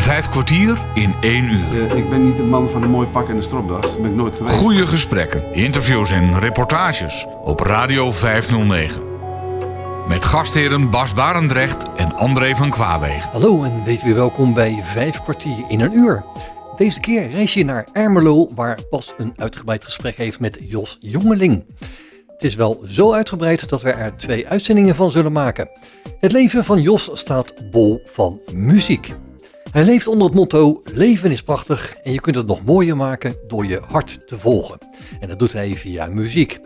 [0.00, 1.90] Vijf kwartier in één uur.
[1.90, 3.80] Eh, ik ben niet de man van een mooi pak en een stropdas.
[3.80, 4.54] Dat ben ik nooit geweest.
[4.54, 9.02] Goede gesprekken, interviews en reportages op Radio 509.
[10.08, 13.30] Met gastheren Bas Barendrecht en André van Kwaabegen.
[13.32, 16.24] Hallo en wees weer welkom bij Vijf kwartier in een uur.
[16.76, 21.64] Deze keer reis je naar Ermelo, waar Bas een uitgebreid gesprek heeft met Jos Jongeling.
[22.26, 25.68] Het is wel zo uitgebreid dat we er twee uitzendingen van zullen maken.
[26.20, 29.14] Het leven van Jos staat bol van muziek.
[29.70, 33.36] Hij leeft onder het motto: leven is prachtig en je kunt het nog mooier maken
[33.46, 34.78] door je hart te volgen.
[35.20, 36.58] En dat doet hij via muziek.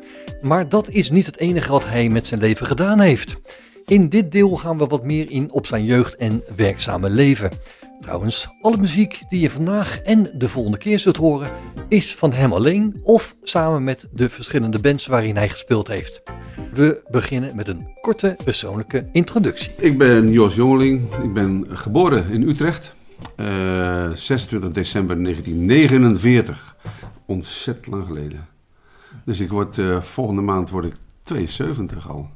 [0.43, 3.37] Maar dat is niet het enige wat hij met zijn leven gedaan heeft.
[3.87, 7.51] In dit deel gaan we wat meer in op zijn jeugd en werkzame leven.
[8.01, 11.51] Trouwens, alle muziek die je vandaag en de volgende keer zult horen,
[11.89, 16.23] is van hem alleen of samen met de verschillende bands waarin hij gespeeld heeft.
[16.73, 19.73] We beginnen met een korte persoonlijke introductie.
[19.77, 21.15] Ik ben Jos Jongeling.
[21.23, 22.94] Ik ben geboren in Utrecht.
[23.37, 26.77] Eh, 26 december 1949.
[27.27, 28.47] Ontzettend lang geleden.
[29.25, 32.31] Dus ik word, eh, volgende maand word ik 72 al.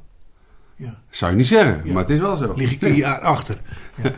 [0.75, 0.99] Ja.
[1.09, 1.93] Zou je niet zeggen, Ja.
[1.93, 2.53] maar het is wel zo.
[2.55, 3.61] Lig ik een jaar achter.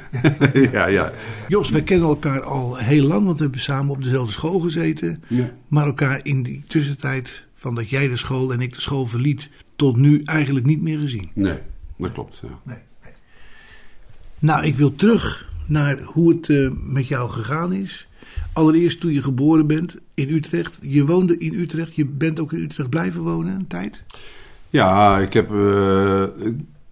[0.72, 1.12] ja, ja.
[1.48, 5.23] Jos, wij kennen elkaar al heel lang, want we hebben samen op dezelfde school gezeten.
[5.28, 5.52] Ja.
[5.68, 9.50] Maar elkaar in die tussentijd, van dat jij de school en ik de school verliet,
[9.75, 11.30] tot nu eigenlijk niet meer gezien.
[11.34, 11.59] Nee,
[11.98, 12.40] dat klopt.
[12.44, 12.48] Ja.
[12.64, 13.14] Nee, nee.
[14.40, 18.08] Nou, ik wil terug naar hoe het eh, met jou gegaan is.
[18.54, 20.78] Allereerst toen je geboren bent in Utrecht.
[20.82, 21.96] Je woonde in Utrecht.
[21.96, 24.04] Je bent ook in Utrecht blijven wonen een tijd.
[24.70, 25.52] Ja, ik heb.
[25.52, 26.24] eh,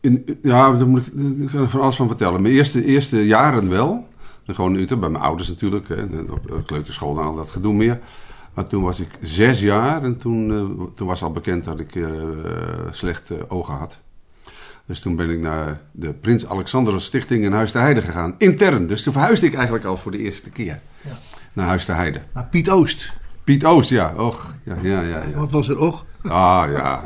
[0.01, 2.41] in, ja, daar moet ik, ik van alles van vertellen.
[2.41, 4.07] Mijn eerste, eerste jaren wel.
[4.45, 5.87] Gewoon in Utrecht, bij mijn ouders natuurlijk.
[5.87, 7.99] Hè, op kleuterschool en al dat gedoe meer.
[8.53, 11.99] Maar toen was ik zes jaar en toen, eh, toen was al bekend dat ik
[12.91, 13.99] slechte ogen had.
[14.89, 18.35] Dus toen ben ik naar de Prins Alexander Stichting in Huis ter Heide gegaan.
[18.37, 18.87] Intern.
[18.87, 21.17] Dus toen verhuisde ik eigenlijk al voor de eerste keer Ja.
[21.53, 22.21] naar Huis ter Heide.
[22.33, 24.13] Maar Piet Oost, Piet Oost, ja.
[24.17, 25.07] Och, ja, ja, ja.
[25.07, 25.39] ja.
[25.39, 26.05] wat was er ook?
[26.23, 27.03] Ah ja.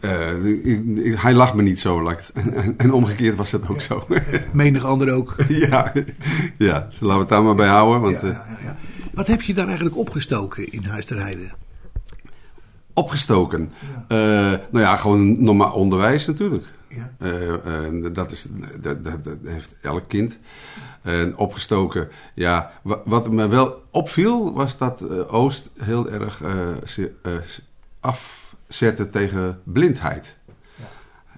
[0.00, 0.30] eh,
[1.10, 2.08] eh, hij lag me niet zo.
[2.34, 4.06] en, en omgekeerd was dat ook zo.
[4.52, 5.34] Menig ander ook.
[5.68, 5.92] ja,
[6.58, 8.00] ja, laten we het daar maar bij houden.
[8.00, 8.76] Want, Ja, eh, ja, ja.
[9.12, 11.50] Wat heb je daar eigenlijk opgestoken in Huis ter Heide?
[12.94, 13.72] Opgestoken.
[14.08, 14.18] Eh,
[14.70, 16.64] nou ja, gewoon normaal onderwijs natuurlijk.
[16.88, 17.10] Ja.
[17.18, 18.46] Eh, eh, dat, is,
[18.80, 20.36] dat, dat, dat heeft elk kind.
[21.02, 22.72] En opgestoken, ja.
[22.82, 26.40] wa- Wat me wel opviel, was dat Oost heel erg
[26.86, 27.12] ze,
[28.00, 30.34] afzette tegen blindheid.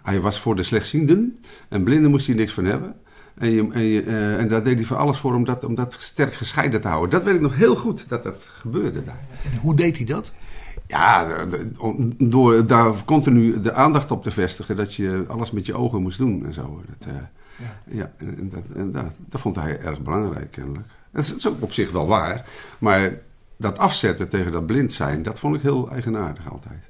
[0.02, 2.94] Hij was voor de slechtzienden en blinden moest hij niks van hebben.
[3.34, 4.02] En, je, en, je,
[4.38, 7.10] en daar deed hij voor alles voor om dat, om dat sterk gescheiden te houden.
[7.10, 9.20] Dat weet ik nog heel goed, dat dat gebeurde daar.
[9.52, 10.32] En hoe deed hij dat?
[10.88, 11.26] Ja,
[12.18, 16.18] door daar continu de aandacht op te vestigen dat je alles met je ogen moest
[16.18, 16.82] doen en zo.
[16.98, 17.14] Dat, eh,
[17.96, 18.12] ja.
[18.16, 20.86] en, en dat, en dat, dat vond hij erg belangrijk kennelijk.
[21.10, 22.44] Dat is, dat is ook op zich wel waar,
[22.78, 23.18] maar
[23.56, 26.88] dat afzetten tegen dat blind zijn, dat vond ik heel eigenaardig altijd.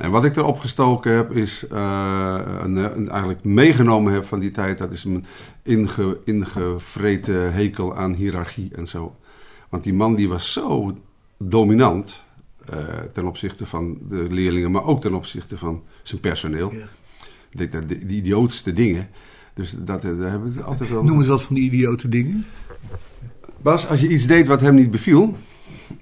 [0.00, 4.50] En wat ik erop gestoken heb, is eh, een, een- eigenlijk meegenomen heb van die
[4.50, 5.24] tijd, dat is een
[5.62, 9.16] inge, ingevreten hekel aan hiërarchie en zo.
[9.68, 10.98] Want die man die was zo
[11.36, 12.22] dominant
[13.12, 16.72] ten opzichte van de leerlingen, maar ook ten opzichte van zijn personeel.
[16.72, 16.88] Ja.
[17.50, 19.08] De, de, de, de idiootste dingen.
[19.54, 21.04] Dus dat, eh, daar hebben we altijd wel.
[21.04, 22.46] Noem eens wat van die idiote dingen.
[23.62, 25.36] Bas, als je iets deed wat hem niet beviel,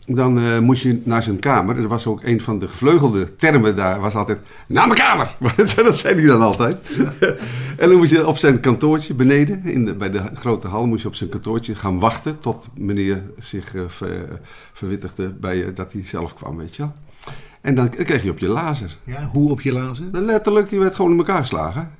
[0.06, 1.76] dan eh, moest je naar zijn kamer.
[1.76, 5.36] Er was ook een van de gevleugelde termen daar, was altijd, naar mijn kamer!
[5.84, 6.90] dat zei hij dan altijd.
[7.78, 11.02] en dan moest je op zijn kantoortje beneden, in de, bij de grote hal, moest
[11.02, 14.40] je op zijn kantoortje gaan wachten tot meneer zich eh, ver-
[14.72, 16.92] verwittigde bij dat hij zelf kwam, weet je wel.
[17.60, 18.96] En dan kreeg je op je lazer.
[19.04, 20.08] Ja, hoe op je lazen?
[20.12, 21.90] Nou, Letterlijk, je werd gewoon in elkaar geslagen.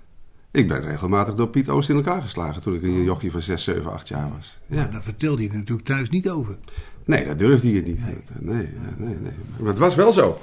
[0.51, 3.65] Ik ben regelmatig door Piet Oost in elkaar geslagen toen ik een jochie van 6,
[3.65, 4.59] 7, 8 jaar was.
[4.67, 4.77] Ja.
[4.77, 6.57] Ja, daar vertelde je natuurlijk thuis niet over.
[7.07, 7.99] Nee, dat durfde je niet.
[7.99, 9.17] Nee, nee, nee.
[9.23, 9.33] nee.
[9.59, 10.39] Maar het was wel zo.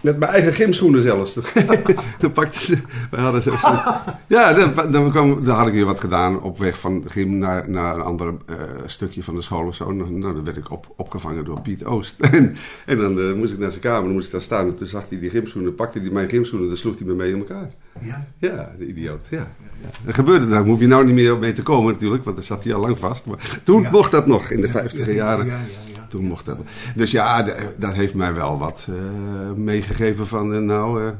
[0.00, 1.34] Met mijn eigen gymschoenen zelfs.
[2.20, 2.78] dan pakte
[3.10, 3.50] we hadden zo,
[4.26, 7.38] Ja, dan, dan, kwam, dan had ik weer wat gedaan op weg van de gym
[7.38, 8.56] naar, naar een ander eh,
[8.86, 9.92] stukje van de school of zo.
[9.92, 12.14] Nou, nou, dan werd ik op, opgevangen door Piet Oost.
[12.32, 12.56] en,
[12.86, 14.66] en dan eh, moest ik naar zijn kamer, dan moest ik daar staan.
[14.66, 17.30] En toen zag hij die gymschoenen, pakte hij mijn gymschoenen, dan sloeg hij me mee
[17.32, 17.70] in elkaar.
[18.00, 18.26] Ja.
[18.38, 19.26] Ja, de idioot.
[19.30, 19.36] Ja.
[19.38, 19.88] ja.
[20.04, 22.64] Dat gebeurde, daar hoef je nou niet meer mee te komen natuurlijk, want dan zat
[22.64, 23.26] hij al lang vast.
[23.26, 23.90] Maar toen Ja.
[23.90, 25.46] mocht dat nog in de vijftiger jaren.
[25.46, 25.58] Ja, ja,
[25.94, 25.95] ja.
[26.08, 26.58] Toen mocht dat.
[26.94, 27.42] Dus ja,
[27.76, 31.12] dat heeft mij wel wat eh, meegegeven van, eh, nou, eh,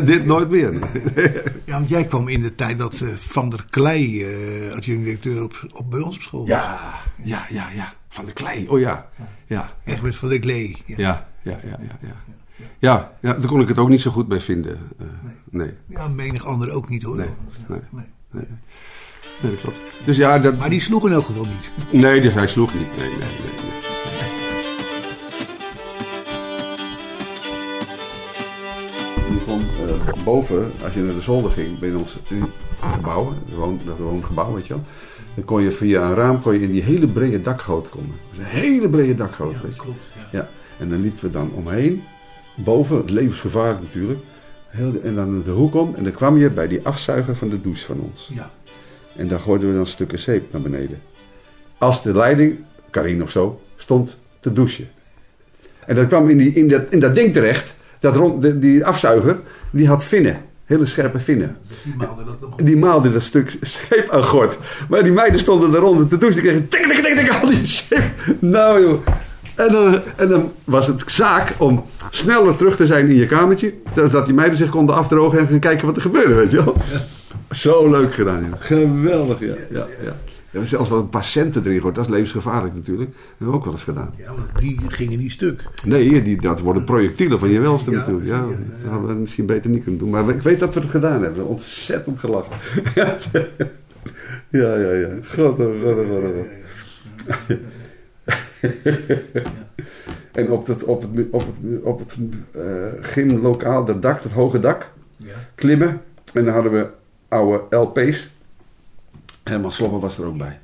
[0.06, 0.72] dit nooit meer.
[1.64, 5.90] Ja, want jij kwam in de tijd dat Van der Klei, eh adjunct-directeur op, op,
[5.90, 6.48] bij ons op school was.
[6.48, 6.78] ja,
[7.22, 7.92] ja, ja, ja.
[8.08, 9.08] Van de klei, oh ja.
[9.46, 10.76] Ja, Egbert van der Klee.
[10.86, 10.96] Ja.
[10.96, 11.98] ja, ja, ja, ja.
[12.00, 12.14] ja.
[12.78, 14.78] Ja, ja, daar kon ik het ook niet zo goed bij vinden.
[14.98, 15.06] eh,
[15.50, 15.70] nee.
[15.86, 17.16] Ja, menig ander ook niet hoor.
[17.16, 17.28] Nee,
[17.68, 17.78] nee.
[17.90, 18.04] Nee.
[18.30, 18.44] nee.
[19.42, 19.76] nee, dat klopt.
[20.04, 20.58] Dus ja, dat...
[20.58, 21.72] Maar die sloeg in elk geval niet.
[22.02, 22.96] Nee, die- hij sloeg niet.
[22.96, 23.67] Nee, nee, nee.
[29.48, 32.16] Kon eh, boven, als je naar de zolder ging, bij ons
[32.92, 34.82] gebouw, het woon- dat woongebouw, weet je wel.
[35.34, 38.10] Dan kon je via een raam kon je in die hele brede dakgoot komen.
[38.10, 39.80] Dat was een hele brede dakgoot, weet je.
[39.80, 39.98] klopt.
[40.32, 40.48] Ja,
[40.78, 42.02] en dan liepen we dan omheen,
[42.54, 44.20] boven, levensgevaarlijk natuurlijk.
[44.68, 47.48] Heel de- en dan de hoek om en dan kwam je bij die afzuiger van
[47.48, 48.30] de douche van ons.
[48.34, 48.50] Ja.
[49.16, 51.00] En daar gooiden we dan stukken zeep naar beneden.
[51.78, 52.56] Als de leiding,
[52.90, 54.88] Karin of zo, stond te douchen.
[55.86, 57.74] En dat kwam in, die, in, dat, in dat ding terecht.
[58.00, 59.36] Dat rond, de- die afzuiger,
[59.70, 60.36] die had vinnen.
[60.64, 61.56] Hele scherpe vinnen.
[61.84, 62.58] Die maalde dat nog.
[62.58, 64.56] En die maalde dat stuk zeep aan gort.
[64.88, 66.42] Maar die meiden stonden eronder te douchen.
[66.42, 68.02] Die kregen tik, tik, tik, tik, al die zeep.
[68.38, 69.06] Nou joh.
[69.54, 73.74] En dan, en dan was het zaak om sneller terug te zijn in je kamertje.
[73.94, 76.76] Zodat die meiden zich konden afdrogen en gaan kijken wat er gebeurde, weet je wel.
[77.50, 78.40] Zo leuk gedaan.
[78.44, 78.52] joh.
[78.58, 79.54] Geweldig, ja.
[79.70, 80.16] ja, ja.
[80.50, 81.94] We hebben zelfs wel een paar centen erin gegooid.
[81.94, 83.10] Dat is levensgevaarlijk natuurlijk.
[83.10, 84.14] Dat hebben we ook wel eens gedaan.
[84.16, 85.64] Ja, maar die gingen niet stuk.
[85.84, 88.26] Nee, die, dat worden projectielen van je welste Ja, natuurlijk.
[88.26, 88.40] Ja,
[88.82, 90.10] dat hadden we misschien beter niet kunnen doen.
[90.10, 91.46] Maar ik weet dat we het gedaan hebben.
[91.46, 92.56] Ontzettend gelachen.
[94.48, 95.08] ja, ja, ja.
[95.24, 97.56] God, god, god, god.
[100.32, 102.18] En op het, op het, op het, op het
[102.50, 102.62] eh,
[103.00, 105.34] gymlokaal, dat dak, dat hoge dak, Ja.
[105.54, 106.00] klimmen.
[106.32, 106.86] En dan hadden we
[107.28, 108.30] oude LP's.
[109.48, 110.58] Helemaal sloppen was er ook bij.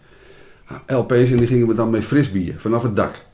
[0.69, 3.25] Nou, LP's en die gingen we dan mee frisbieren vanaf het dak.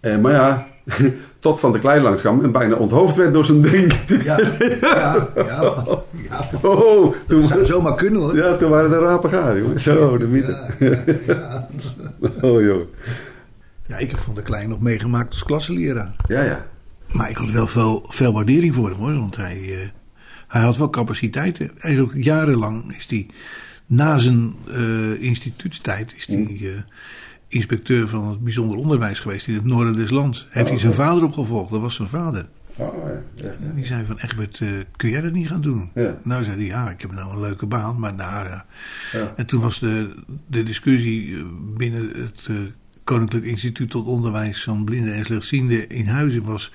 [0.00, 0.66] Eh, maar ja,
[1.38, 3.94] tot Van de Klein langs kwam en bijna onthoofd werd door zijn ding.
[4.06, 4.38] Ja,
[4.80, 5.54] ja, ja,
[6.28, 6.48] ja.
[6.62, 8.36] Oh, toen, Dat zou zomaar kunnen hoor.
[8.36, 9.80] ja, toen waren de rapen gaar, jongen.
[9.80, 10.56] Zo, de mythe.
[11.26, 11.68] Ja.
[12.40, 12.88] Oh, joh.
[13.86, 16.14] Ja, ik heb Van der Klein nog meegemaakt als klasseleraar.
[16.26, 16.66] Ja, ja.
[17.12, 19.14] Maar ik had wel veel, veel waardering voor hem hoor.
[19.14, 19.88] Want hij, eh,
[20.48, 21.70] hij had wel capaciteiten.
[21.76, 23.26] Hij is ook jarenlang is die,
[23.86, 26.68] na zijn eh, instituutstijd is hij eh,
[27.48, 30.48] inspecteur van het bijzonder onderwijs geweest in het noorden des lands.
[30.50, 32.46] Heeft hij zijn vader opgevolgd, dat was zijn vader.
[32.76, 32.94] Oh,
[33.34, 33.50] ja.
[33.74, 35.90] die zei van Egbert, eh, kun jij dat niet gaan doen?
[36.22, 38.66] Nou zei hij, ja, ik heb nou een leuke baan, maar nou ja.
[39.12, 39.32] Ja.
[39.36, 40.14] En toen was de,
[40.46, 41.44] de discussie
[41.76, 42.48] binnen het
[43.04, 46.72] Koninklijk Instituut tot Onderwijs van Blinden en Slechtzienden in Huizen was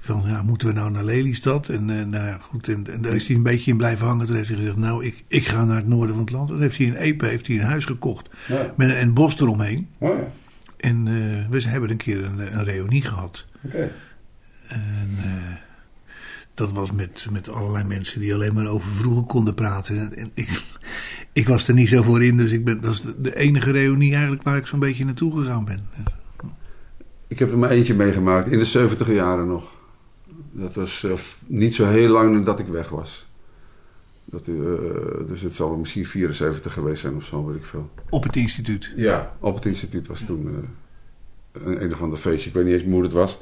[0.00, 1.68] van, ja, moeten we nou naar Lelystad?
[1.68, 4.26] En, eh, nou ja, goed, en, en daar is hij een beetje in blijven hangen.
[4.26, 6.50] Toen heeft hij gezegd, nou, ik, ik ga naar het noorden van het land.
[6.50, 8.72] En heeft hij in Epe heeft hij een huis gekocht Ja.
[8.76, 9.88] met een, bos eromheen.
[9.98, 10.32] Oh, ja.
[10.76, 13.46] En eh, we hebben een keer een, een reunie gehad.
[13.64, 13.90] Oké.
[14.68, 15.54] En eh,
[16.54, 20.16] dat was met, met allerlei mensen die alleen maar over vroeger konden praten.
[20.16, 20.62] En ik,
[21.32, 23.70] ik was er niet zo voor in, dus ik ben, dat is de, de enige
[23.70, 25.86] reunie eigenlijk waar ik zo'n beetje naartoe gegaan ben.
[27.26, 29.77] Ik heb er maar eentje meegemaakt, in de 70 jaren nog.
[30.60, 31.12] Dat was eh,
[31.46, 33.26] niet zo heel lang nadat ik weg was.
[34.24, 34.54] Dat, eh,
[35.28, 37.90] dus het zal misschien 74 geweest zijn of zo, weet ik veel.
[38.10, 38.92] Op het instituut.
[38.96, 40.46] Ja, op het instituut was toen
[41.52, 42.48] eh, een, een of ander feestje.
[42.48, 43.32] Ik weet niet eens hoe het was.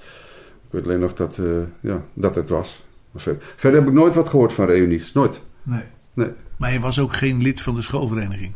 [0.67, 1.41] Ik weet alleen nog dat,
[1.81, 2.85] ja, dat het was.
[3.15, 5.13] Verder, verder heb ik nooit wat gehoord van reunies.
[5.13, 5.43] Nooit.
[5.63, 5.83] Nee.
[6.13, 6.31] Nee.
[6.57, 8.53] Maar je was ook geen lid van de schoolvereniging.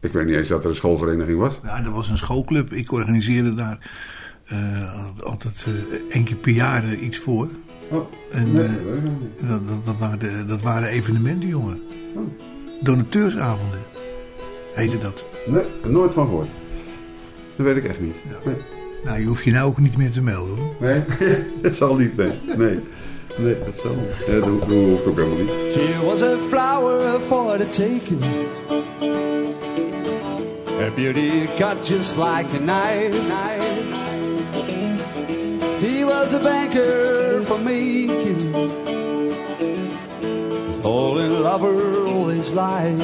[0.00, 1.60] Ik weet niet eens dat er een schoolvereniging was.
[1.62, 2.72] Ja, er was een schoolclub.
[2.72, 3.90] Ik organiseerde daar
[5.20, 7.48] altijd eh één keer per jaar iets voor.
[7.90, 9.48] Oh, En nee, eh, dat niet.
[9.48, 11.82] dat, dat, dat, waren de- dat waren evenementen, jongen.
[12.14, 12.22] Oh.
[12.82, 13.78] Donateursavonden
[14.74, 15.24] heette dat.
[15.46, 16.48] Nee, nooit van gehoord.
[17.56, 18.14] Dat weet ik echt niet.
[18.28, 18.50] Ja.
[18.50, 18.56] Nee.
[19.04, 20.74] Nou, je hoeft je nou ook niet meer te melden hoor.
[20.80, 21.02] Nee,
[21.62, 22.30] het zal niet, nee.
[22.56, 22.78] Nee,
[23.38, 24.26] nee dat zal niet.
[24.26, 25.72] Ja, dat, dat hoeft ook helemaal niet.
[25.72, 28.20] She was a flower for the taking.
[30.78, 33.18] Her beauty cut just like a knife.
[35.80, 38.54] He was a banker for making.
[40.84, 42.98] All in lover all his life.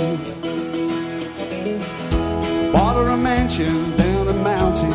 [2.74, 4.92] Bought her a mansion down a mountain.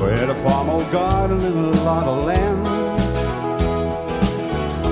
[0.00, 2.64] Where a farm old garden and a lot of land.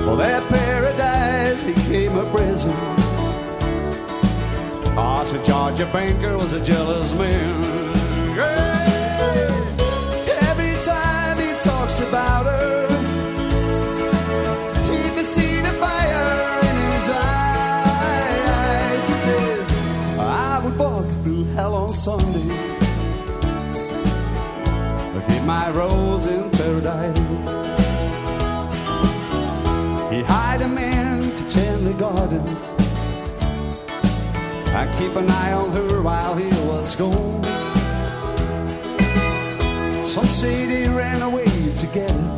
[0.05, 2.73] Well, that paradise became a prison.
[4.95, 7.82] Ah, Sir Georgia banker was a jealous man.
[25.45, 27.17] My rose in paradise.
[30.13, 32.73] He hired a man to tend the gardens.
[34.75, 37.43] I keep an eye on her while he was gone.
[40.05, 41.45] Some say they ran away
[41.75, 42.37] together.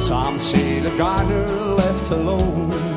[0.00, 2.89] Some say the gardener left alone.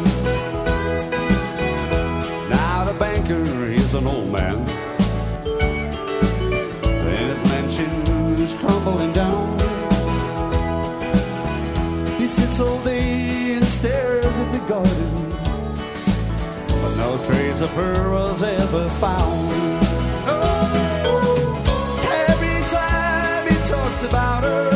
[17.63, 19.50] Of her was ever found.
[20.27, 21.62] Oh,
[22.27, 24.70] every time he talks about her,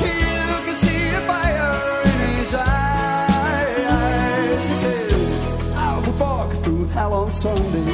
[0.00, 4.68] you can see the fire in his eyes.
[4.70, 5.12] He said,
[5.76, 7.84] I would walk through hell on Sunday,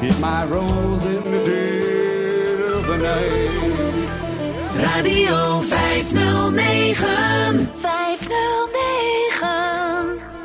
[0.00, 3.50] hit my rose in the dead of the night.
[4.74, 6.94] Radio 509.
[7.76, 8.61] 509.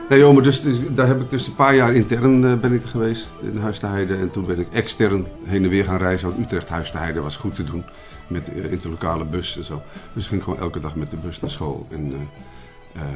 [0.10, 2.74] Nee joh, maar dus, dus daar heb ik dus een paar jaar intern eh, ben
[2.74, 4.16] ik geweest in Huis te Heide.
[4.16, 6.28] En toen ben ik extern heen en weer gaan reizen.
[6.28, 7.84] Want Utrecht Huis te Heide was goed te doen.
[8.28, 9.82] Met uh, interlokale bus en zo.
[10.14, 11.88] Dus ik ging gewoon elke dag met de bus naar school.
[11.90, 13.08] En, eh, eh,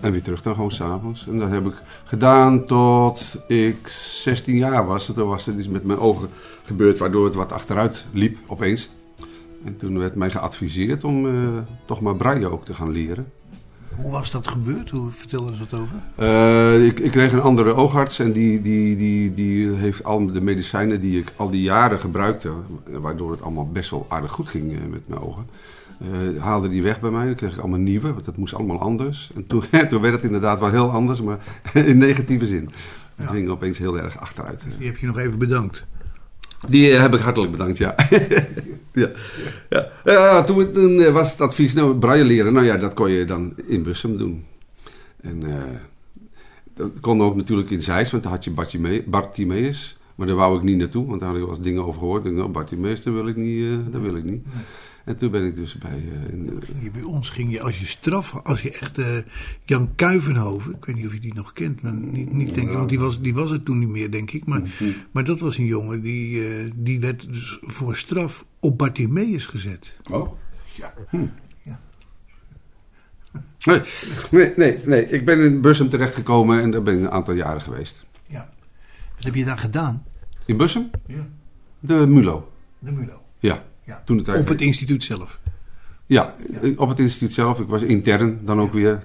[0.00, 1.26] en weer terug dan gewoon s'avonds.
[1.26, 5.04] En dat heb ik gedaan tot ik 16 jaar was.
[5.14, 6.28] Toen was het iets met mijn ogen
[6.64, 8.90] gebeurd waardoor het wat achteruit liep opeens.
[9.64, 11.32] En toen werd mij geadviseerd om eh,
[11.84, 13.32] toch maar braille ook te gaan leren.
[13.96, 14.90] Hoe was dat gebeurd?
[14.90, 15.96] Hoe vertel eens wat over?
[16.14, 20.40] Eh, ik, ik kreeg een andere oogarts en die, die, die, die heeft al de
[20.40, 22.52] medicijnen die ik al die jaren gebruikte,
[22.90, 25.46] waardoor het allemaal best wel aardig goed ging eh, met mijn ogen,
[25.98, 27.26] eh, haalde die weg bij mij.
[27.26, 29.30] Dan kreeg ik allemaal nieuwe, want dat moest allemaal anders.
[29.34, 31.38] En toen, toen werd het inderdaad wel heel anders, maar
[31.72, 32.70] in negatieve zin.
[33.14, 34.62] Het ging opeens heel erg achteruit.
[34.78, 35.86] Die heb je nog even bedankt.
[36.66, 37.94] Die eh, heb ik hartelijk bedankt, ja.
[38.92, 39.10] ja.
[40.04, 40.42] Ja.
[40.42, 43.82] Toen, eh, was het advies, nou, braille leren, nou ja, dat kon je dan in
[43.82, 44.44] Bussum doen.
[45.20, 45.62] En eh,
[46.74, 49.96] dat kon ook natuurlijk in Zeist, want daar had je Bartime- Bartimeus.
[50.14, 52.18] Maar daar wou ik niet naartoe, want daar had ik wel eens dingen over gehoord.
[52.18, 53.62] Ik dacht, nou, Bartimeus, daar wil ik niet.
[53.64, 54.44] eh, daar wil ik niet.
[55.04, 55.90] En toen ben ik dus bij...
[55.90, 56.60] eh, in,
[56.92, 59.16] bij ons ging je als je straf, als je echt eh,
[59.64, 62.74] Jan Kuivenhoven, ik weet niet of je die nog kent, maar niet, niet denk ik,
[62.74, 64.44] want die was, die was het toen niet meer, denk ik.
[64.46, 64.62] Maar,
[65.10, 69.96] maar dat was een jongen die, eh, die werd dus voor straf op Bartimeus gezet.
[70.10, 70.32] Oh?
[70.76, 70.94] Ja.
[73.64, 73.80] Nee,
[74.30, 75.08] nee, nee, nee.
[75.08, 78.06] Ik ben in Bussum terechtgekomen en daar ben ik een aantal jaren geweest.
[78.26, 78.52] ja.
[79.14, 80.04] Wat heb je daar gedaan?
[80.46, 80.90] In Bussum?
[81.06, 81.26] Ja.
[81.80, 82.52] De Mulo.
[82.78, 83.22] De Mulo.
[83.38, 83.64] Ja.
[83.84, 84.02] Ja.
[84.04, 84.40] Toen de tijd.
[84.40, 85.38] Op het instituut zelf.
[86.06, 86.34] Ja,
[86.76, 87.60] op het instituut zelf.
[87.60, 89.04] Ik was intern dan ook weer.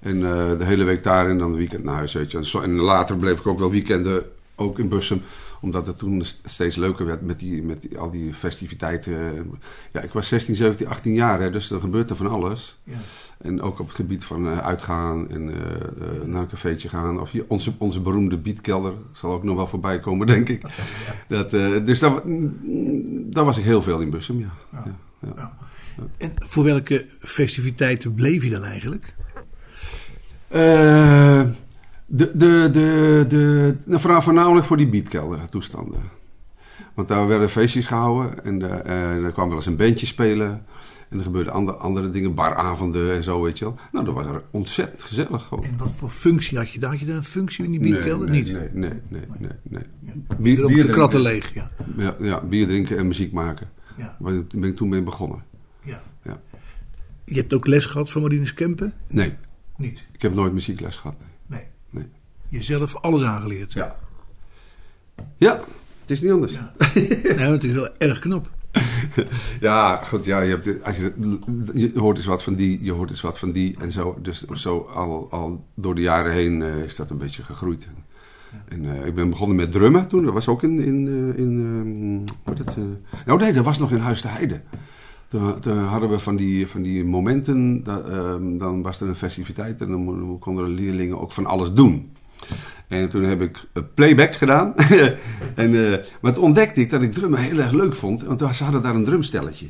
[0.00, 2.12] En eh, de hele week daar en dan een weekend naar huis.
[2.12, 2.38] Weet je.
[2.38, 4.22] En, zo, en later bleef ik ook wel weekenden
[4.56, 5.22] ook in Bussum.
[5.60, 9.50] Omdat het toen st- steeds leuker werd met, die, met die, al die festiviteiten.
[9.92, 11.40] Ja, ik was 16, 17, 18 jaar.
[11.40, 12.78] Hè, dus er gebeurt er van alles.
[12.84, 12.96] Ja.
[13.42, 17.20] En ook op het gebied van eh, uitgaan en eh, eh, naar een cafeetje gaan.
[17.20, 20.62] Of hier, onze, onze beroemde beatkelder zal ook nog wel voorbij komen, denk ik.
[21.28, 21.50] Dat,
[21.86, 22.20] dus daar,
[23.10, 24.52] daar was ik heel veel in Bussum, ja.
[24.72, 24.84] ja.
[25.18, 25.34] ja.
[25.36, 25.52] Ja.
[26.16, 29.14] En voor welke festiviteiten bleef je dan eigenlijk?
[30.48, 31.42] Eh,
[32.06, 36.00] de, de, de, de, nou, vooral- voornamelijk voor die beatkelder toestanden.
[36.94, 40.64] Want daar werden feestjes gehouden en eh, er kwam wel eens een bandje spelen.
[41.10, 43.76] En er gebeurden andere, andere dingen, baravonden en zo, weet je wel.
[43.92, 45.64] Nou, dat was er ontzettend gezellig gewoon.
[45.64, 46.90] En wat voor functie had je daar?
[46.90, 48.28] Had je daar een functie in die Nee, beatkelder?
[48.30, 48.52] nee, Niet?
[48.52, 49.50] Nee, nee, nee, nee.
[49.68, 49.82] nee.
[50.38, 51.70] Bier- de kratten leeg, ja.
[51.96, 53.68] Ja, ja, bier drinken en muziek maken.
[53.96, 54.16] Ja.
[54.20, 55.42] Daar ben ik toen mee begonnen.
[55.84, 56.02] ja.
[56.22, 56.40] Ja.
[57.24, 58.92] Je hebt ook les gehad van Marinus Kempen?
[59.08, 59.34] Nee,
[59.76, 60.06] Niet.
[60.12, 61.16] ik heb nooit muziekles gehad.
[61.18, 61.28] Nee.
[61.56, 61.62] Nee.
[61.90, 62.06] Nee.
[62.48, 63.72] Jezelf alles aangeleerd.
[63.72, 63.96] Ja.
[65.36, 65.60] Ja,
[66.00, 66.52] het is niet anders.
[66.52, 66.72] Ja.
[67.36, 68.50] nee, het is wel erg knap.
[69.60, 71.12] Ja, goed, ja, je, hebt, als je,
[71.74, 74.18] je hoort eens wat van die, je hoort eens wat van die en zo.
[74.22, 77.88] Dus zo al, al door de jaren heen eh, is dat een beetje gegroeid.
[78.68, 80.24] En eh, ik ben begonnen met drummen toen.
[80.24, 82.76] Dat was ook in, in, eh, in ehm, hoe heet het?
[83.26, 84.60] nou nee, dat was nog in Huis de Heide.
[85.28, 89.14] Toen, toen hadden we van die, van die momenten, dat, ehm, dan was er een
[89.16, 92.12] festiviteit en dan mo- konden de leerlingen ook van alles doen.
[92.90, 94.74] En toen heb ik eh, playback gedaan.
[95.54, 98.22] en, eh, maar toen ontdekte ik dat ik drummen heel erg leuk vond.
[98.22, 99.66] Want ze hadden daar een drumstelletje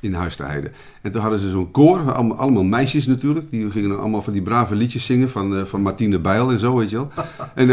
[0.00, 0.70] in Huis te Heide.
[1.02, 3.50] En toen hadden ze zo'n koor, allemaal, allemaal meisjes natuurlijk.
[3.50, 6.76] Die gingen allemaal van die brave liedjes zingen van, eh, van Martine Bijl en zo,
[6.76, 7.10] weet je wel.
[7.54, 7.70] en,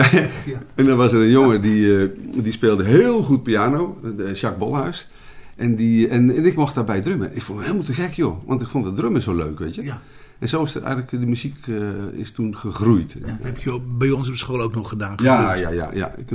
[0.75, 2.11] en dan was er een jongen die,
[2.41, 5.07] die speelde heel goed piano, Jacques Bolhuis.
[5.55, 7.35] En, die, en, en ik mocht daarbij drummen.
[7.35, 8.47] Ik vond het helemaal te gek, joh.
[8.47, 9.83] Want ik vond het drummen zo leuk, weet je.
[9.83, 10.01] Ja.
[10.39, 11.75] En zo is het eigenlijk, de muziek eh,
[12.19, 13.15] is toen gegroeid.
[13.21, 15.13] Dat heb je bij ons op school ook nog gedaan.
[15.23, 15.89] Ja, ja, ja.
[15.93, 16.13] ja.
[16.17, 16.27] Ik,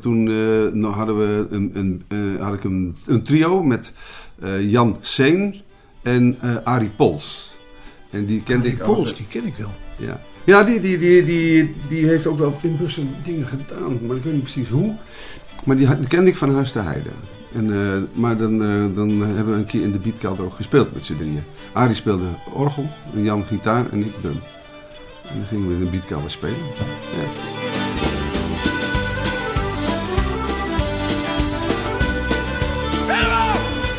[0.00, 3.92] toen- eh, nou hadden we een, een, eh, had ik een, een trio met
[4.60, 5.54] Jan Seen
[6.02, 7.54] en Arie Pols.
[8.10, 9.16] En die kende Die ik Pols, ook.
[9.16, 9.70] die ken ik wel.
[9.98, 14.16] Ja, ja die, die, die, die, die heeft ook wel in Bussen dingen gedaan, maar
[14.16, 14.94] ik weet niet precies hoe.
[15.66, 17.08] Maar die, kende ik van Huis te Heide.
[17.54, 20.94] En, eh, maar dan, eh, dan hebben we een keer in de beatkelder ook gespeeld
[20.94, 21.44] met z'n drieën.
[21.72, 24.40] Arie speelde orgel, en Jan gitaar en ik drum.
[25.28, 26.56] En dan gingen we in de beatkelder spelen.
[26.56, 27.60] Ja.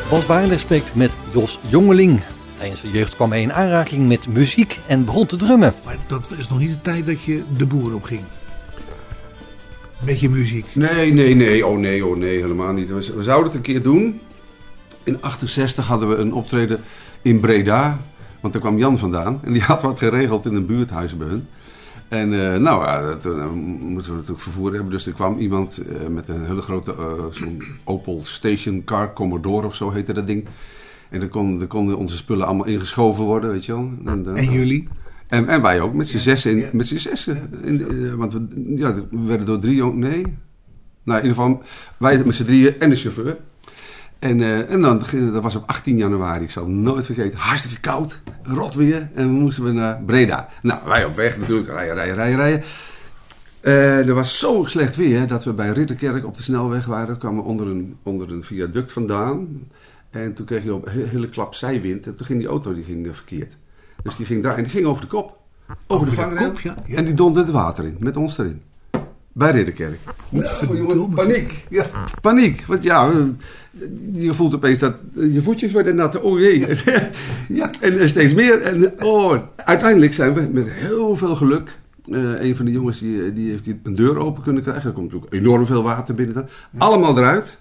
[0.10, 2.22] Bas Barendrecht spreekt met Jos Jongeling.
[2.58, 5.74] Tijdens de jeugd kwam hij in aanraking met muziek en begon te drummen.
[5.86, 8.22] Maar dat is nog niet de tijd dat je de boer op ging.
[10.06, 10.66] Met je muziek.
[10.74, 11.66] Nee, nee, nee.
[11.68, 12.88] Oh nee, oh nee, helemaal niet.
[12.88, 14.20] We, we zouden het een keer doen.
[15.04, 16.80] In 68 hadden we een optreden
[17.22, 18.00] in Breda.
[18.40, 19.40] Want daar kwam Jan vandaan.
[19.44, 21.48] En die had wat geregeld in een buurthuis bij hun.
[22.08, 24.92] En eh, nou, ja, dat eh, moeten we natuurlijk vervoer hebben.
[24.92, 26.96] Dus er kwam iemand eh, met een hele grote
[27.32, 30.46] zo'n Opel Station Car, Commodore of zo heette dat ding.
[31.10, 33.92] En dan, kon, konden onze spullen allemaal ingeschoven worden, weet je wel.
[34.34, 34.88] En jullie?
[35.28, 36.52] En, en wij ook, met z'n zessen.
[36.52, 37.50] In, met z'n zessen.
[37.64, 40.00] In, eh, want we, ja, we werden door drie jongen...
[40.00, 40.38] Nee.
[41.04, 41.62] Nou, in ieder geval,
[41.98, 43.38] wij met z'n drieën en de chauffeur.
[44.20, 45.02] En, eh, en dan,
[45.32, 47.40] dat was op 18 januari, ik zal het nooit vergeten.
[47.40, 49.10] Hartstikke koud, rot weer.
[49.14, 50.50] En we moesten we naar Breda.
[50.62, 52.64] Nou, wij op weg natuurlijk, rijden, rijden, rijden, rijden.
[53.62, 57.18] Eh, er was zo slecht weer dat we bij Ridderkerk op de snelweg waren.
[57.18, 59.48] Kwamen onder een, onder een viaduct vandaan.
[60.10, 62.06] En toen kreeg je op een he- hele klap zijwind.
[62.06, 63.58] En toen ging die auto die ging, eh, verkeerd.
[64.04, 64.58] Dus die ging draaien.
[64.58, 65.38] En die ging over de kop.
[65.70, 66.52] Over, Over de vangrail.
[66.64, 66.96] ja, ja.
[66.98, 68.62] En die donderde het water in, met ons erin.
[69.36, 70.00] Bij Ridderkerk.
[70.30, 71.66] Jongen, paniek.
[71.70, 71.86] Ja.
[72.22, 72.66] Paniek.
[72.68, 73.12] Want ja,
[74.14, 76.22] je voelt opeens dat je voetjes worden nat.
[76.22, 76.68] Oh jee.
[77.60, 77.70] ja.
[77.82, 78.62] En steeds meer.
[78.62, 81.80] En oh, uiteindelijk zijn we met heel veel geluk.
[82.12, 84.86] eh, een van de jongens die, die heeft die een deur open kunnen krijgen.
[84.86, 86.36] Er komt natuurlijk enorm veel water binnen.
[86.36, 86.46] dan.
[86.78, 87.58] Allemaal eruit.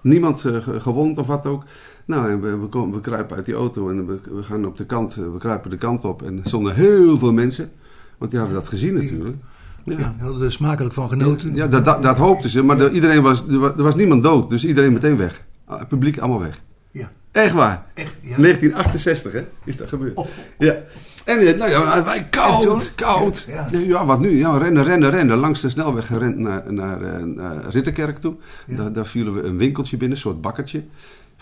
[0.00, 1.64] Niemand eh, ge- gewond of wat ook.
[2.04, 4.76] Nou, en we, we, komen, we kruipen uit die auto en we, we gaan op
[4.76, 5.16] de kant.
[5.16, 6.22] eh, We kruipen de kant op.
[6.22, 7.70] En er stonden heel veel mensen.
[8.18, 9.36] Want die hadden dat gezien natuurlijk.
[9.84, 11.54] Ja, die hadden er smakelijk van genoten.
[11.54, 12.62] Ja, dat, dat, dat hoopten ze.
[12.62, 14.50] Maar er, iedereen was, er, was, niemand dood.
[14.50, 15.42] Dus iedereen meteen weg.
[15.64, 16.60] Ah, Het publiek allemaal weg.
[16.90, 17.10] Ja.
[17.32, 17.86] Echt waar.
[17.94, 18.36] Echt, ja.
[18.36, 20.14] 1968 hè, is dat gebeurd.
[20.16, 20.26] Oh.
[20.58, 20.76] Ja.
[21.24, 22.80] En eh, nou ja, wij koud, toen?
[22.94, 23.44] koud.
[23.48, 23.86] Ja, Ja, ja.
[23.86, 24.38] ja, wat nu?
[24.38, 25.36] Ja, rennen, rennen, rennen.
[25.38, 28.34] Langs de snelweg gerend naar, naar, eh, naar Ritterkerk toe.
[28.66, 28.76] Ja.
[28.76, 30.82] Daar, daar vielen we een winkeltje binnen, een soort bakkertje.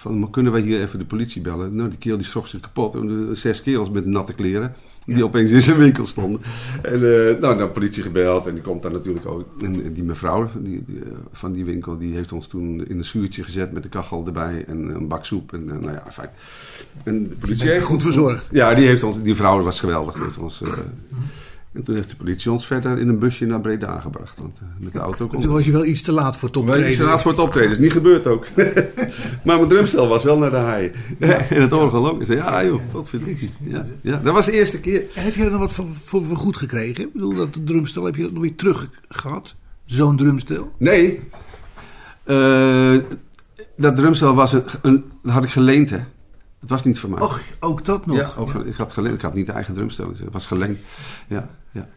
[0.01, 1.75] Van, maar kunnen wij hier even de politie bellen?
[1.75, 2.95] Nou, die keel die schrok zich kapot.
[2.95, 4.75] En de zes kerels met natte kleren.
[5.07, 6.41] Die opeens in zijn winkel stonden.
[6.83, 8.47] En uh, nou, de politie gebeld.
[8.47, 9.45] En die komt daar natuurlijk ook.
[9.63, 13.05] En, en die mevrouw die, die, van die winkel, die heeft ons toen in een
[13.05, 14.65] schuurtje gezet met de kachel erbij.
[14.67, 15.53] En een bak soep.
[15.53, 16.31] En uh, nou ja, fijn.
[17.05, 18.49] En de politie heeft goed verzorgd.
[18.51, 20.15] Ja, die, heeft ons, die vrouw was geweldig.
[20.15, 20.63] Die heeft ons,
[21.73, 24.39] en toen heeft de politie ons verder in een busje naar Breda gebracht.
[24.39, 26.57] Want uh, met de auto kon Toen was je wel iets te laat voor het
[26.57, 26.89] optreden.
[26.89, 27.71] Iets te laat voor het optreden.
[27.71, 28.47] is niet gebeurd ook.
[29.45, 30.93] maar mijn drumstel was wel naar de haai.
[31.19, 32.21] en het orgel ook.
[32.21, 33.51] Ik zei, ja joh, wat vind ik.
[33.61, 35.03] Ja, ja, dat was de eerste keer.
[35.15, 37.05] En heb je er dan wat voor, voor, voor goed gekregen?
[37.05, 39.55] Ik bedoel, dat drumstel, heb je dat nog weer terug gehad?
[39.85, 40.73] Zo'n drumstel?
[40.79, 41.21] Nee.
[42.27, 42.97] Uh,
[43.77, 45.99] dat drumstel was een, een, dat had ik geleend hè.
[46.61, 47.21] Het was niet van mij.
[47.21, 48.17] Och, ook dat nog?
[48.17, 48.63] Ja, ook, ja.
[48.63, 49.15] ik had geleend.
[49.15, 50.09] Ik had niet de eigen drumstel.
[50.09, 50.79] Het was geleend.
[51.27, 51.89] Ja, ja.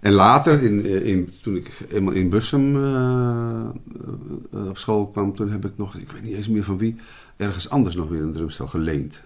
[0.00, 3.68] En later, in, in, toen ik eenmaal in Bussum uh,
[4.54, 6.96] uh, op school kwam, toen heb ik nog, ik weet niet eens meer van wie,
[7.36, 9.22] ergens anders nog weer een drumstel geleend.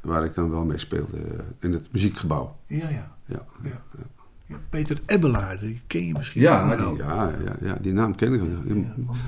[0.00, 1.18] Waar ik dan wel mee speelde
[1.58, 2.56] in het muziekgebouw.
[2.66, 3.16] Ja, ja.
[3.24, 3.82] ja, ja.
[3.98, 4.19] ja.
[4.68, 8.40] Peter Ebbelaar, die ken je misschien ja, die, ja, ja, ja, die naam ken ik.
[8.40, 8.86] Ja, die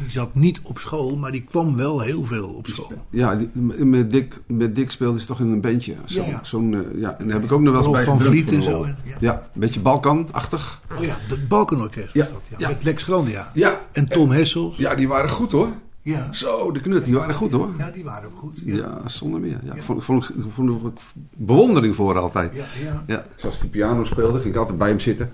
[0.09, 2.93] zat niet op school, maar die kwam wel heel veel op school.
[3.11, 3.51] Ja, die,
[3.85, 5.95] met, Dick, met Dick speelde ze toch in een bandje.
[6.05, 6.41] Zo, ja.
[6.43, 8.87] Zo'n, ja, en daar heb ik ook nog wel eens bij Van Vliet en zo.
[8.87, 9.17] Ja.
[9.21, 10.81] ja, een beetje Balkan-achtig.
[10.99, 12.15] Oh ja, het Balkanorkest.
[12.15, 12.69] Ja, dat, ja.
[12.69, 13.51] Met Lex Grandia.
[13.55, 13.81] Ja.
[13.93, 14.77] En Tom Hessels.
[14.77, 15.69] Ja, die waren goed hoor.
[16.03, 16.33] Ja.
[16.33, 17.69] Zo, de knut, die waren goed hoor.
[17.79, 18.59] Ja, die waren ook goed.
[18.65, 19.59] Ja, ja zonder meer.
[19.65, 19.83] Ja, ja.
[19.83, 21.01] Vond, vond, vond, vond,
[21.37, 22.55] bewondering voor altijd.
[22.55, 23.05] Ja, ja.
[23.07, 23.27] ja.
[23.37, 25.33] Zoals die piano speelde, ging ik altijd bij hem zitten.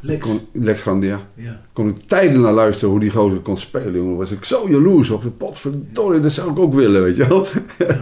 [0.00, 1.20] Lex, kon, Lex Grandia.
[1.34, 1.60] Ja.
[1.72, 4.16] Kon ik tijden naar luisteren hoe die gozer kon spelen, jongen.
[4.16, 5.32] Was ik zo jaloers op.
[5.36, 7.46] Potverdorie, dat zou ik ook willen, weet je wel.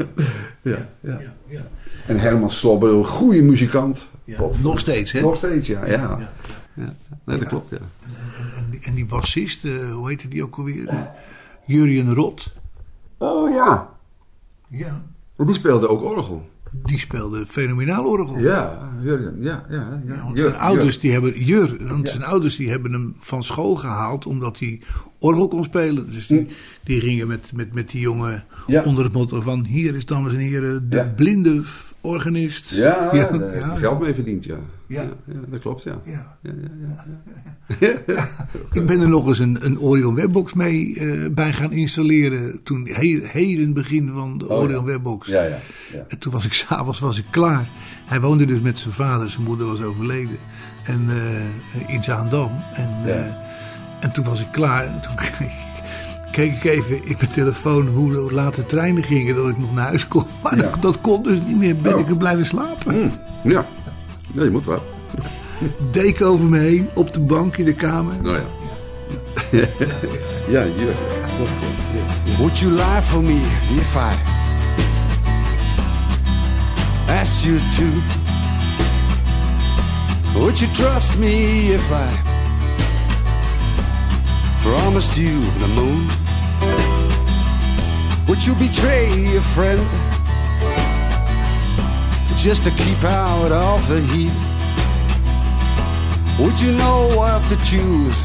[0.73, 1.69] ja, ja, ja.
[2.07, 4.07] En Herman Slobber, een goede muzikant.
[4.63, 5.21] Nog steeds, hè?
[5.21, 5.87] Nog steeds, ja.
[5.87, 6.31] ja.
[6.75, 6.95] ja.
[7.25, 7.77] Nee, dat klopt, ja.
[7.77, 7.85] En,
[8.39, 10.87] en, en, die, en die bassist, uh, hoe heette die ook alweer?
[11.69, 12.53] Jurien Rot.
[13.19, 13.89] Oh ja.
[14.69, 15.03] Ja.
[15.37, 16.49] Die speelde ook orgel.
[16.73, 18.39] Die speelde fenomenaal orgel.
[18.39, 19.77] Ja, Jurgen, ja, ja.
[19.77, 20.03] ja.
[20.07, 21.01] ja want zijn, Jur, ouders, Jur.
[21.01, 22.15] Die hebben, Jur, want ja.
[22.15, 24.81] zijn ouders die hebben hem van school gehaald omdat hij
[25.19, 26.11] orgel kon spelen.
[26.11, 26.47] Dus die,
[26.85, 28.83] die gingen met, met, met die jongen ja.
[28.83, 29.65] onder het motto van...
[29.65, 31.63] hier is, dames en heren, de blinde
[32.01, 32.71] organist.
[32.71, 33.75] Ja, ja, ja.
[33.75, 34.59] geld mee verdiend, ja.
[34.89, 35.03] Ja.
[35.03, 35.35] ja.
[35.49, 36.01] dat klopt, ja.
[36.05, 36.37] ja.
[38.79, 42.63] Ik ben er nog eens een, een Orion Webbox mee uh, bij gaan installeren.
[42.63, 45.27] Toen heel, heel in het begin van de oh, Orion Webbox.
[45.27, 45.59] Ja, ja,
[45.93, 46.05] ja.
[46.09, 47.67] En toen was ik s'avonds was ik klaar.
[48.07, 50.37] Hij woonde dus met zijn vader, zijn moeder was overleden.
[50.85, 52.51] En uh, in Zaandam.
[52.75, 53.15] En, uh,
[54.01, 54.87] en toen was ik klaar.
[54.87, 55.15] En toen
[56.31, 59.35] keek ik even in mijn telefoon hoe laat de treinen gingen.
[59.35, 60.25] Dat ik nog naar huis kon.
[60.43, 60.63] Maar ja.
[60.63, 61.77] dat, dat, kon dus niet meer.
[61.77, 62.01] Ben oh.
[62.01, 63.01] ik er blijven slapen.
[63.01, 63.11] Mm.
[63.43, 63.67] Ja.
[64.33, 64.83] Ja, je moet wel.
[65.91, 68.15] Deken over me heen, op de bank in de kamer.
[68.23, 68.47] Nou ja.
[70.49, 70.95] ja, hier.
[72.39, 73.41] Would you lie for me
[73.77, 74.13] if I
[77.09, 78.19] asked you to.
[80.39, 82.09] Would you trust me if I
[84.63, 86.07] promised you the moon?
[88.27, 89.81] Would you betray your friend
[92.43, 94.39] just to keep out of the heat?
[96.39, 98.25] Would you know what to choose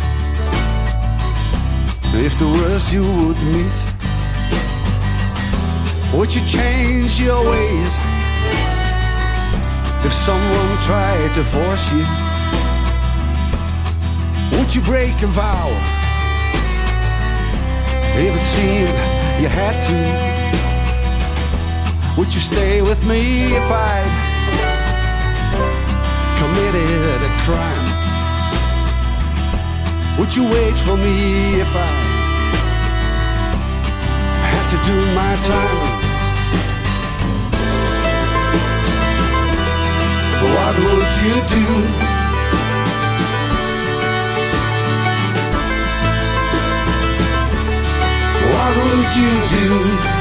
[2.14, 3.80] if the worst you would meet?
[6.14, 7.98] Would you change your ways
[10.06, 12.06] if someone tried to force you?
[14.60, 15.70] Would you break a vow
[18.16, 20.33] if it seemed you had to?
[22.16, 24.04] Would you stay with me if I
[26.38, 27.88] committed a crime?
[30.20, 31.90] Would you wait for me if I
[34.52, 36.04] had to do my time?
[40.54, 41.66] What would you do?
[48.54, 50.13] What would you do?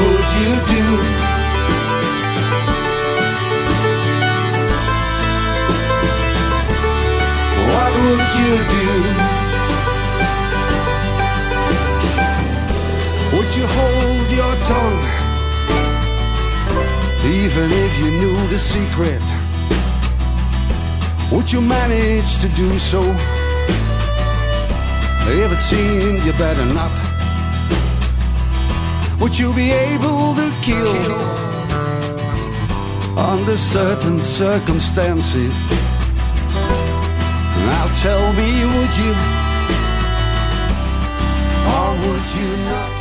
[0.00, 0.84] Would you do?
[7.70, 8.88] What would you do?
[13.36, 15.20] Would you hold your tongue
[17.24, 19.22] even if you knew the secret?
[21.30, 23.00] Would you manage to do so?
[25.28, 27.09] If it seemed you better not,
[29.20, 30.96] would you be able to kill
[33.18, 35.54] under certain circumstances?
[37.66, 39.12] Now tell me, would you
[41.74, 43.00] or would you not?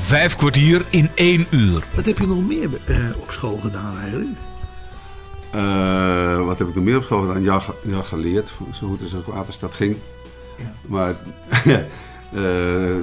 [0.00, 1.82] Vijf kwartier in één uur.
[1.94, 4.30] Wat heb je nog meer eh, op school gedaan eigenlijk?
[5.50, 7.42] Eh, wat heb ik nog meer op school gedaan?
[7.42, 9.96] Ja, ja geleerd, zo goed als ook als dat ging.
[10.56, 10.72] Ja.
[10.86, 11.14] Maar
[12.34, 12.40] eh,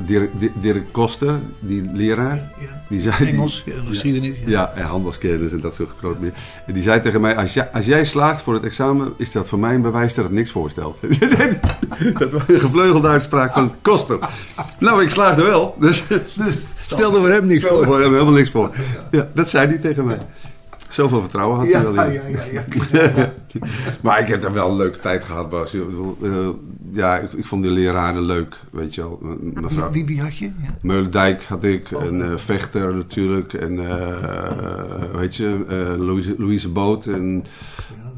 [0.06, 2.66] Dirk, Di- Dirk Koster, die leraar, Ja.
[2.88, 3.16] die zei...
[3.30, 4.36] Engels, geschiedenis.
[4.46, 4.50] Ja.
[4.52, 6.34] Ja, en handelskennis en dat soort groot meer.
[6.66, 9.48] En die zei tegen mij, als jij, als jij slaagt voor het examen, is dat
[9.48, 11.00] voor mij een bewijs dat het niks voorstelt.
[12.20, 14.20] dat was een gevleugelde uitspraak van Koster.
[14.80, 16.04] Nou, ik slaagde wel, dus
[16.82, 17.86] Stelde voor hem niks voor.
[17.86, 18.72] voor hem helemaal niks voor.
[19.12, 20.18] Ja, dat zei hij tegen mij.
[20.90, 22.12] Zoveel vertrouwen had hij Ja, wel in.
[22.14, 23.32] ja, ja, ja.
[24.02, 25.74] Maar ik heb er wel een leuke tijd gehad, Bas.
[25.74, 25.82] Eh,
[26.92, 29.20] Ja, ik, ik vond die leraren leuk, weet je wel.
[29.54, 30.46] Mevrouw Wie, wie had je?
[30.46, 30.76] Ja.
[30.82, 35.66] Meulendijk had ik, en eh, Vechter natuurlijk, en eh, weet je,
[36.00, 37.06] Louise, Louise Boot.
[37.06, 37.44] En,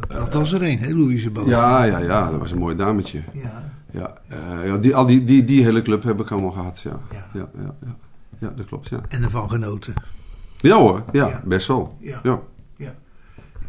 [0.08, 1.46] Dat was er een, hè, Louise Boot.
[1.46, 3.22] ja, ja, ja, dat was een mooi dametje.
[3.34, 3.70] Ja.
[3.92, 4.14] Ja,
[4.66, 7.00] ja die, al die, die, die hele club heb ik allemaal gehad, ja.
[7.12, 7.26] Ja.
[7.34, 7.96] Ja, ja, ja.
[8.40, 9.00] ja dat klopt, ja.
[9.10, 9.94] En ervan genoten.
[10.58, 11.42] Ja hoor, ja, Ja.
[11.46, 11.98] best wel.
[12.24, 12.40] Ja.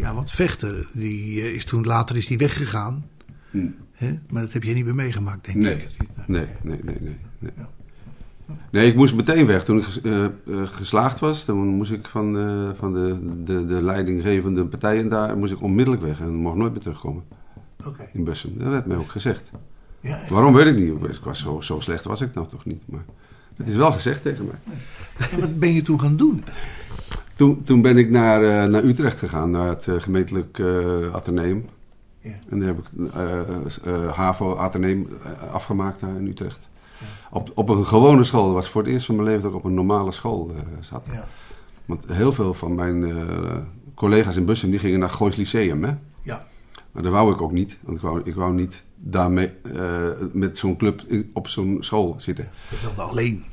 [0.02, 0.14] Ja.
[0.14, 3.04] Want Vechter, die eh, is toen later is die weggegaan.
[3.50, 3.66] Hm.
[3.92, 4.18] Hè?
[4.30, 5.88] Maar dat heb jij niet meer meegemaakt, denk Nee, ik.
[6.26, 7.16] nee, nee, nee, nee.
[7.38, 7.68] Nee, Ja.
[8.70, 9.64] nee ik moest meteen weg.
[9.64, 10.30] Toen ik eh, eh,
[10.64, 12.34] geslaagd was, dan moest ik van,
[12.78, 16.20] van de, de, de leidinggevende partijen daar moest ik onmiddellijk weg.
[16.20, 17.22] En mocht nooit meer terugkomen
[17.86, 18.08] Oké.
[18.12, 18.58] in Bussum.
[18.58, 19.50] Dat werd mij ook gezegd.
[20.00, 20.20] Ja.
[20.30, 21.14] Waarom weet ik niet.
[21.16, 22.82] Ik was zo, zo slecht was ik nou toch niet.
[22.84, 23.04] Maar
[23.56, 24.74] het is wel gezegd tegen mij.
[25.30, 26.44] En wat ben je toen gaan doen?
[27.36, 30.62] Toen, toen ben ik naar, eh, naar Utrecht gegaan, naar het eh, gemeentelijk
[31.12, 31.64] Atheneum.
[32.22, 32.30] Ja.
[32.48, 33.14] En daar heb ik
[33.84, 36.68] eh, HAVO Atheneum eh, afgemaakt daar in Utrecht.
[37.30, 38.44] Op, op een gewone school.
[38.44, 41.04] Dat was voor het eerst van mijn leven dat ik op een normale school zat.
[41.12, 41.26] Ja.
[41.84, 43.14] Want heel veel van mijn
[43.94, 45.84] collega's in Bussum die gingen naar Goois Lyceum.
[45.84, 45.92] Hè?
[46.22, 46.46] Ja.
[46.92, 47.76] Maar dat wou ik ook niet.
[47.80, 49.52] Want ik wou, ik wou niet daarmee
[50.32, 52.48] met zo'n club op zo'n school zitten.
[52.70, 53.44] Je wilde alleen.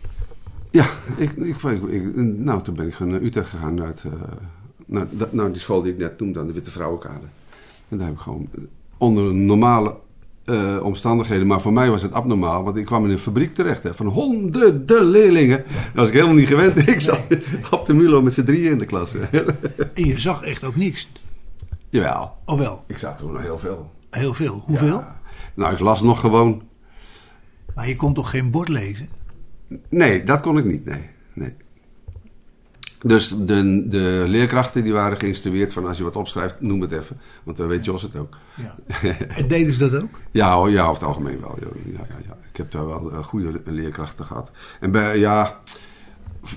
[0.71, 4.11] Ja, ik, ik, ik, nou, toen ben ik naar Utrecht gegaan, naar, het, eh,
[4.85, 7.25] naar, naar die school die ik net noemde, aan de Witte Vrouwenkade.
[7.89, 8.49] En daar heb ik gewoon
[8.97, 9.95] onder normale
[10.43, 13.83] eh, omstandigheden, maar voor mij was het abnormaal, want ik kwam in een fabriek terecht
[13.83, 15.57] hè, van honderden leerlingen.
[15.57, 16.77] Dat was ik helemaal niet gewend.
[16.87, 17.21] Ik zat
[17.71, 19.13] op de Milo met z'n drieën in de klas.
[19.93, 21.09] En je zag echt ook niks.
[21.89, 22.83] Jawel, Of wel?
[22.87, 23.91] ik zag toen nog heel veel.
[24.09, 24.63] Heel veel.
[24.65, 24.87] Hoeveel?
[24.87, 25.19] Ja.
[25.53, 26.61] Nou, ik las nog gewoon.
[27.75, 29.09] Maar je kon toch geen bord lezen?
[29.89, 31.09] Nee, dat kon ik niet, nee.
[31.33, 31.53] nee.
[33.01, 37.19] Dus de, de leerkrachten die waren geïnstrueerd van als je wat opschrijft, noem het even.
[37.43, 38.37] Want dan weet Jos het ook.
[38.55, 38.75] Ja.
[39.27, 40.09] En deden ze dat ook?
[40.31, 41.57] Ja, ja, over het algemeen wel.
[41.59, 42.37] Ja, ja, ja.
[42.51, 44.51] Ik heb daar wel eh, goede leerkrachten gehad.
[44.79, 45.59] En bij, ja,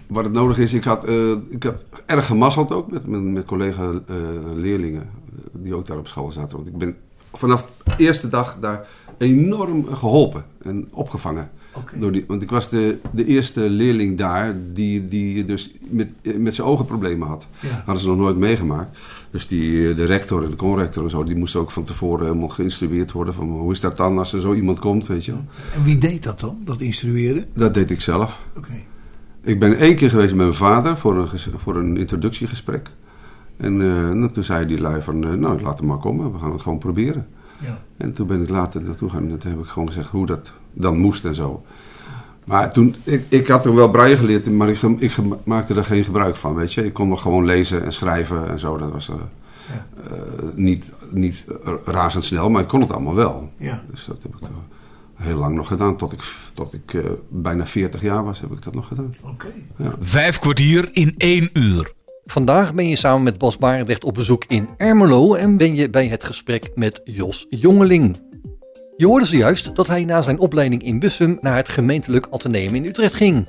[0.06, 3.44] wat het nodig is, ik had, eh, ik heb erg gemasseld ook met, met, met
[3.44, 5.10] collega-leerlingen
[5.52, 6.56] die ook daar op school zaten.
[6.56, 6.96] Want ik ben
[7.32, 8.86] vanaf de eerste dag daar
[9.18, 11.50] enorm geholpen en opgevangen.
[11.94, 16.08] Door die, want ik was de, de eerste leerling daar die, die dus met,
[16.38, 17.46] met zijn ogen problemen had.
[17.60, 17.82] Ja.
[17.84, 18.98] Hadden ze nog nooit meegemaakt.
[19.30, 22.48] Dus die, de rector en de conrector en zo, die moesten ook van tevoren helemaal
[22.48, 23.34] geïnstrueerd worden.
[23.34, 25.44] Van hoe is dat dan als er zo iemand komt, weet je wel.
[25.74, 27.44] En wie deed dat dan, dat instrueren?
[27.54, 28.40] Dat deed ik zelf.
[28.56, 28.72] Oké.
[29.42, 32.90] Ik ben één keer geweest met mijn vader voor een, voor een introductiegesprek.
[33.56, 33.80] En
[34.22, 36.62] eh, toen zei die lui van, eh, nou laat hem maar komen, we gaan het
[36.62, 37.26] gewoon proberen.
[37.60, 37.82] Ja.
[37.96, 40.52] En toen ben ik later naartoe gaan en toen heb ik gewoon gezegd hoe dat
[40.72, 41.62] dan moest en zo.
[42.44, 45.12] Maar toen, ik, ik had er wel braille geleerd, maar ik, ik
[45.44, 46.84] maakte er geen gebruik van, weet je.
[46.84, 49.14] Ik kon nog gewoon lezen en schrijven en zo, dat was eh,
[49.68, 49.86] Ja.
[50.10, 50.16] eh,
[50.54, 51.44] niet, niet
[51.84, 53.50] razendsnel, maar ik kon het allemaal wel.
[53.56, 53.82] Ja.
[53.90, 54.48] Dus dat heb ik
[55.14, 56.22] heel lang nog gedaan, tot ik,
[56.54, 59.14] tot ik eh, bijna 40 jaar was, heb ik dat nog gedaan.
[59.22, 59.46] Oké.
[60.00, 61.92] Vijf kwartier in één uur.
[62.24, 66.06] Vandaag ben je samen met Bas Barendrecht op bezoek in Ermelo en ben je bij
[66.08, 68.20] het gesprek met Jos Jongeling.
[68.96, 72.84] Je hoorde zojuist dat hij na zijn opleiding in Bussum naar het gemeentelijk ateneum in
[72.84, 73.48] Utrecht ging.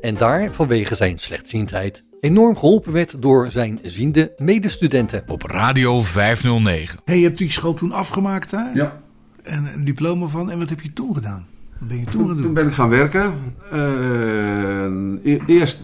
[0.00, 5.22] En daar vanwege zijn slechtziendheid enorm geholpen werd door zijn ziende medestudenten.
[5.26, 6.98] Op Radio 509.
[7.04, 8.70] Hey, je hebt die school toen afgemaakt daar?
[8.74, 9.00] Ja.
[9.42, 10.50] En een diploma van.
[10.50, 11.46] En wat heb je toen gedaan?
[11.78, 12.54] Wat ben je toen Toen doen?
[12.54, 13.34] ben ik gaan werken.
[13.72, 15.82] Eh, e- eerst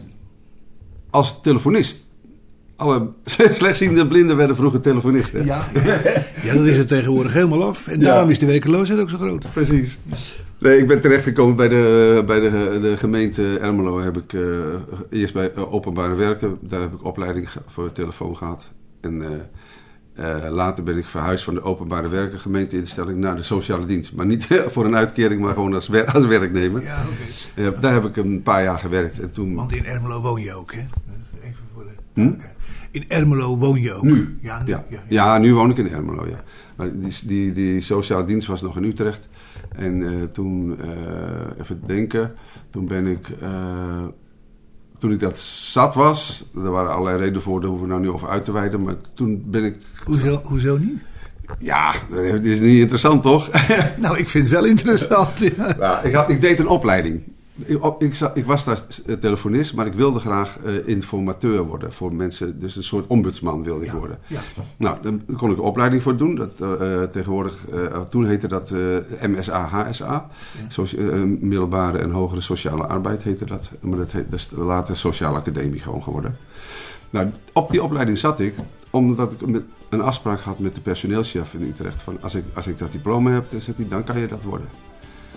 [1.10, 2.03] als telefonist.
[2.84, 5.44] Alle slechtziende blinden werden vroeger telefonisten.
[5.44, 6.00] Ja, ja.
[6.44, 7.86] ja, dat is het tegenwoordig helemaal af.
[7.88, 9.48] En daarom is de werkeloosheid ook zo groot.
[9.50, 9.98] Precies.
[10.58, 14.00] Nee, ik ben terechtgekomen bij de, bij de, de gemeente Ermelo.
[14.00, 14.40] Heb ik, eh,
[15.10, 16.58] eerst bij eh, openbare werken.
[16.60, 18.68] Daar heb ik opleiding voor telefoon gehad.
[19.00, 23.86] En eh, eh, later ben ik verhuisd van de openbare werken gemeenteinstelling naar de sociale
[23.86, 24.12] dienst.
[24.14, 26.82] Maar niet voor een uitkering, maar gewoon als, wer- als werknemer.
[26.82, 27.02] Ja,
[27.54, 27.62] oké.
[27.74, 29.20] Eh, daar heb ik een paar jaar gewerkt.
[29.20, 29.54] En toen...
[29.54, 30.80] Want in Ermelo woon je ook, hè?
[31.42, 32.20] Even voor de...
[32.22, 32.32] Hm?
[32.94, 34.02] In Ermelo woon je ook?
[34.02, 34.38] Nu?
[34.40, 34.70] Ja, nu.
[34.70, 34.84] Ja.
[34.88, 36.42] Ja, Ja, nu woon ik in Ermelo, ja.
[36.76, 39.28] Maar die, die, die sociale dienst was nog in Utrecht.
[39.76, 42.34] En eh, toen, eh, even denken,
[42.70, 44.02] toen ben ik, eh,
[44.98, 48.14] toen ik dat zat was, er waren allerlei redenen voor, daar hoeven we nou niet
[48.14, 51.02] over uit te wijden, maar toen ben ik, Hoezo, hoezo niet?
[51.58, 53.50] ja, dat is niet interessant toch?
[54.00, 55.38] Nou, ik vind het wel interessant.
[55.38, 55.76] Ja.
[55.78, 57.22] Ja, ik, had, ik deed een opleiding.
[57.56, 57.84] Ik,
[58.34, 62.60] ik, was daar eh, telefonist, maar ik wilde graag eh, informateur worden voor mensen.
[62.60, 64.18] Dus een soort ombudsman wilde ik worden.
[64.26, 64.40] ja.
[64.76, 66.34] Nou, daar kon ik een opleiding voor doen.
[66.34, 68.70] Dat, eh, tegenwoordig, eh, toen heette dat
[69.20, 70.28] MSA, HSA.
[71.24, 73.70] Middelbare en hogere sociale arbeid heette dat.
[73.80, 76.36] Maar dat, heet, dat is later sociale academie gewoon geworden.
[77.10, 78.54] Nou, op die opleiding zat ik,
[78.90, 82.02] omdat ik met een afspraak had met de personeelschef in Utrecht.
[82.02, 84.42] Van als ik, als ik dat diploma heb, dan, zegt hij, dan kan je dat
[84.42, 84.68] worden.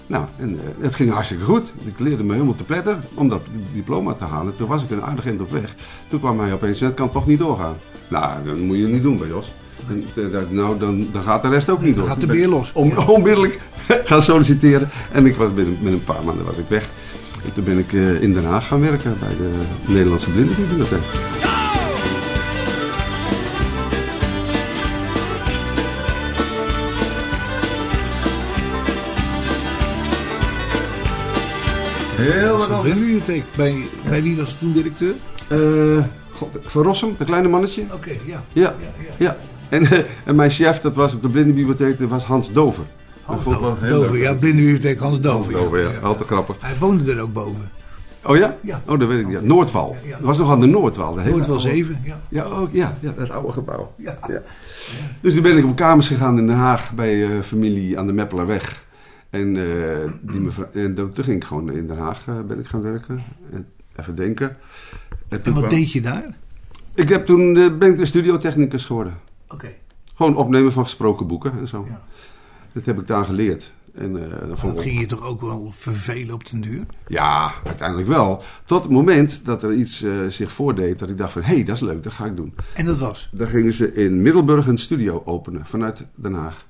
[0.08, 1.74] Nou, en eh, het ging hartstikke goed.
[1.86, 3.42] Ik leerde me helemaal te pletter om dat
[3.74, 4.56] diploma te halen.
[4.56, 5.76] Toen was ik een aardig eind op weg.
[6.08, 7.76] Toen kwam hij opeens, dat kan toch niet doorgaan.
[8.08, 9.54] Nou, dat moet je niet doen bij Jos.
[9.90, 12.14] En, eh, nou, dan, dan gaat de rest ook niet Dan door.
[12.14, 12.72] gaat de beer los.
[12.74, 13.60] Om, onmiddellijk
[14.10, 14.90] gaan solliciteren.
[15.12, 16.90] En ik was binnen, binnen een paar maanden was ik weg.
[17.46, 19.52] En toen ben ik eh, in Den Haag gaan werken bij de
[19.94, 21.02] Nederlandse Blindenbibliotheek.
[32.18, 32.94] Heel wat De anders.
[32.96, 33.44] bibliotheek.
[33.56, 33.76] Bij,
[34.10, 35.14] bij wie was het toen directeur?
[35.48, 37.84] Eh, God, Van Rossum, de kleine mannetje.
[37.94, 38.44] Oké, ja.
[38.54, 38.76] Ja,
[39.08, 39.38] ja, ja.
[39.70, 42.84] En, eh, en mijn chef, dat was op de blindenbibliotheek, dat was Hans Dover.
[43.24, 44.22] Hans Dat Dover, Dover, leuk.
[44.22, 45.54] ja, Blindenbibliotheek Hans Dover.
[45.54, 46.00] Hans Dover, ja.
[46.02, 46.56] Altijd grappig.
[46.60, 47.70] Hij woonde er ook boven.
[48.24, 48.56] Oh ja?
[48.62, 48.82] Ja.
[48.88, 49.42] Oh, dat weet ik niet.
[49.42, 49.96] Noordwal.
[50.04, 50.16] Ja, ja.
[50.16, 51.14] Dat was nog aan de Noordwal.
[51.14, 52.20] de oude- zeven, ja.
[52.30, 53.94] Ja, oh, ja, ja, dat oude gebouw.
[53.98, 54.18] Ja.
[54.28, 54.42] Ja.
[55.22, 58.14] Dus toen ben ik op kamers gegaan in Den Haag bij eh, familie aan de
[58.14, 58.86] Meppelerweg.
[59.30, 62.68] En, eh, die mevrouw, en toen ging ik gewoon in Den Haag eh, ben ik
[62.68, 63.20] gaan werken.
[63.52, 64.58] En even denken.
[65.30, 66.38] En, wat kwam- deed je daar?
[66.94, 69.18] Ik heb toen, eh, ben ik een studiotechnicus geworden.
[69.50, 69.68] Oké.
[70.16, 71.86] Gewoon opnemen van gesproken boeken en zo.
[71.90, 72.02] Ja.
[72.74, 73.74] Dat heb ik daar geleerd.
[73.94, 76.86] En, eh, dat ging je toch ook wel vervelen op den duur?
[77.08, 78.44] Ja, uiteindelijk wel.
[78.66, 81.42] Tot het moment dat er iets zich voordeed dat ik dacht van...
[81.42, 82.54] hé, hey, dat is leuk, dat ga ik doen.
[82.74, 83.30] En dat was?
[83.32, 86.66] Dan gingen ze in Middelburg een studio openen vanuit Den Haag.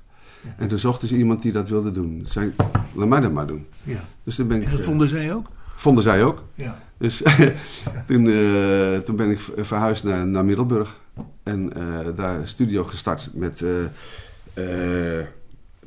[0.56, 2.22] En toen zochten ze iemand die dat wilde doen.
[2.26, 2.54] Ze zei,
[2.94, 3.66] laat mij dat maar doen.
[3.82, 4.04] Ja.
[4.22, 5.46] Dus toen ben ik, En dat eh, vonden zij ook?
[5.76, 6.42] vonden zij ook.
[6.54, 6.78] Ja.
[6.98, 7.22] Dus
[8.08, 10.96] toen, eh, toen ben ik verhuisd naar, naar Middelburg.
[11.42, 13.64] En eh, daar een studio gestart met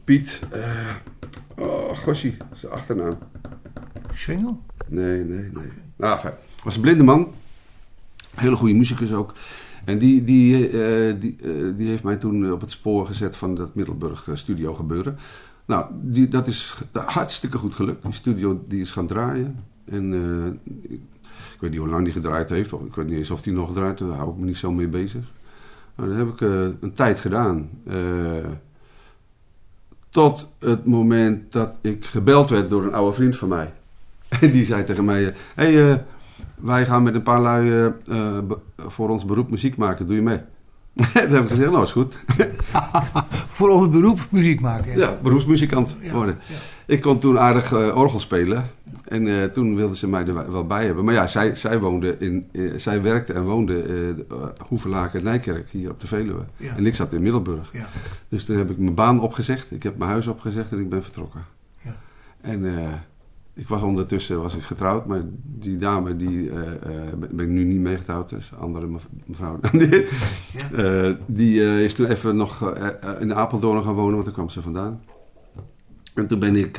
[0.03, 0.39] Piet.
[1.55, 3.17] oh, Gossie, zijn achternaam.
[4.13, 4.61] Schwengel?
[4.87, 5.71] Nee, nee, nee.
[5.95, 6.33] Nou, fijn.
[6.63, 7.33] was een blinde man.
[8.35, 9.33] Hele goede muzikus ook.
[9.85, 13.55] En die, die, eh, die, eh, die heeft mij toen op het spoor gezet van
[13.55, 15.17] dat Middelburg eh, studio gebeuren.
[15.65, 18.03] Nou, die, dat is hartstikke goed gelukt.
[18.03, 19.63] Die studio die is gaan draaien.
[19.85, 20.13] En
[20.81, 20.99] ik,
[21.53, 22.73] ik weet niet hoe lang die gedraaid heeft.
[22.73, 23.97] Of, ik weet niet eens of die nog draait.
[23.97, 25.31] Daar hou ik me niet zo mee bezig.
[25.95, 26.41] Maar dat heb ik
[26.81, 27.69] een tijd gedaan.
[30.09, 33.73] Tot het moment dat ik gebeld werd door een oude vriend van mij.
[34.41, 35.23] En die zei tegen mij:
[35.55, 36.05] Hé, hey,
[36.61, 38.37] wij gaan met een paar lui eh, eh,
[38.77, 40.07] voor ons beroep muziek maken.
[40.07, 40.39] Doe je mee?
[40.95, 42.15] Toen heb ik gezegd: Nou, is goed.
[43.61, 44.97] Voor ons beroep muziek maken.
[44.97, 46.39] Ja, beroepsmuzikant worden.
[46.47, 46.55] ja.
[46.85, 48.69] Ik kon toen aardig eh, orgel spelen.
[49.07, 51.05] En toen wilden ze mij er wel bij hebben.
[51.05, 55.89] Maar ja, zij, zij, woonde in, zij werkte en woonde uh, Hoevelaken en Nijkerk hier
[55.89, 56.43] op de Veluwe.
[56.75, 57.69] En ik zat in Middelburg.
[57.73, 57.87] Ja.
[58.29, 59.71] Dus toen heb ik mijn baan opgezegd.
[59.71, 61.41] Ik heb mijn huis opgezegd en ik ben vertrokken.
[61.81, 61.95] Ja.
[62.41, 62.65] En
[63.53, 65.05] ik was ondertussen was ik getrouwd.
[65.05, 68.29] Maar die dame, die eh, eh, ben ik nu niet mee getrouwd.
[68.29, 69.59] Dus andere mev- mevrouw.
[69.71, 70.07] die
[70.75, 72.73] eh, die eh, is toen even nog
[73.19, 74.13] in Apeldoorn gaan wonen.
[74.13, 75.01] Want daar kwam ze vandaan.
[76.15, 76.77] En toen ben ik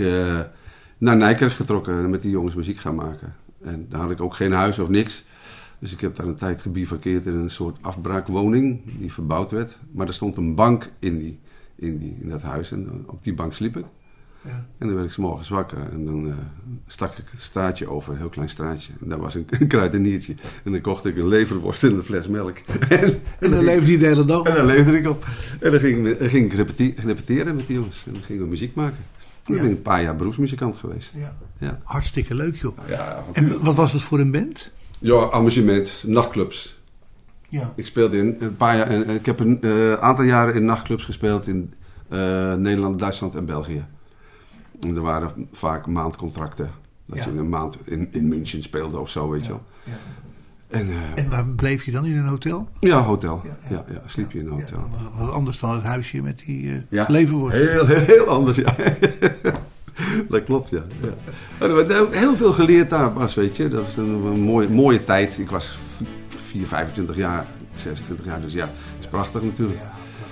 [0.98, 3.34] naar Nijkerk getrokken en met die jongens muziek gaan maken.
[3.62, 5.24] En daar had ik ook geen huis of niks.
[5.78, 9.78] Dus ik heb daar een tijd gebivakkeerd in een soort afbraakwoning die verbouwd werd.
[9.90, 11.38] Maar er stond een bank in, die,
[11.74, 13.84] in, die, in dat huis en op die bank sliep ik.
[14.44, 14.66] Ja.
[14.78, 16.34] En dan werd ik 's morgens wakker en dan eh,
[16.86, 18.92] stak ik het straatje over, een heel klein straatje.
[19.00, 20.34] En daar was een, een kruideniertje.
[20.64, 22.56] En dan kocht ik een leverworst en een fles melk.
[22.88, 24.42] en, En dan leefde hij de hele dag.
[24.42, 25.26] en daar leefde ik op.
[25.60, 28.02] En dan ging, ik- dan ging ik repete- repeteren met die jongens.
[28.06, 28.96] En dan gingen we muziek maken.
[28.98, 29.04] En
[29.42, 29.62] dan Ja.
[29.62, 31.12] ben ik een paar jaar beroepsmuzikant geweest.
[31.16, 31.36] Ja.
[31.58, 32.78] Ja, Hartstikke leuk, joh.
[32.88, 34.70] ja, En wat was het voor een band?
[34.98, 36.80] ja amusement, nachtclubs.
[37.48, 37.72] Ja.
[37.76, 41.04] Ik speelde in een paar jaar, en ik heb een eh, aantal jaren in nachtclubs
[41.04, 41.72] gespeeld in
[42.08, 43.84] eh, Nederland, Duitsland en België.
[44.82, 46.70] En er waren vaak maandcontracten.
[47.06, 47.24] Dat Ja.
[47.24, 49.62] je een maand in, in München speelde of zo, weet je wel.
[49.84, 49.92] Ja.
[50.68, 52.04] En eh, En waar bleef je dan?
[52.04, 52.68] In een hotel?
[52.80, 53.40] ja, hotel.
[53.44, 53.92] Ja, Ja, ja.
[53.94, 54.78] ja, sliep je in een hotel.
[55.18, 57.04] Ja, wat- anders dan het huisje met die eh Ja.
[57.08, 57.56] leverworst.
[57.56, 58.74] Heel, heel, heel anders, ja.
[60.28, 60.82] dat klopt, ja.
[61.58, 62.06] ja.
[62.10, 63.68] Heel veel geleerd daar, Bas, weet je.
[63.68, 65.38] Dat was een, een mooie, mooie tijd.
[65.38, 65.78] Ik was
[66.46, 69.78] 4, 25 jaar, 26 jaar, dus ja, het is prachtig natuurlijk.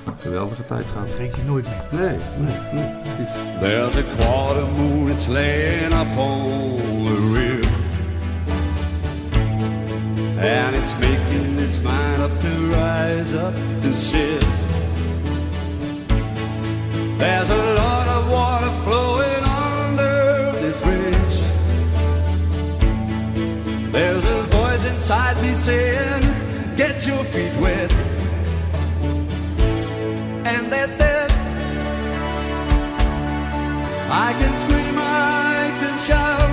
[0.07, 1.07] Ja, Geweldige tijd gehad.
[1.07, 2.01] dat vergeet je nooit meer.
[2.01, 2.93] Nee, nee, nee.
[3.03, 3.35] precies.
[3.61, 7.69] There's a quarter moon, it's laying up on the rim.
[10.39, 14.45] And it's making its mind up to rise up to sit.
[17.19, 21.37] There's a lot of water flowing under this bridge.
[23.93, 26.25] There's a voice inside me saying,
[26.77, 27.93] Get your feet wet.
[30.43, 31.31] And that's that.
[34.11, 36.51] I can scream, I can shout,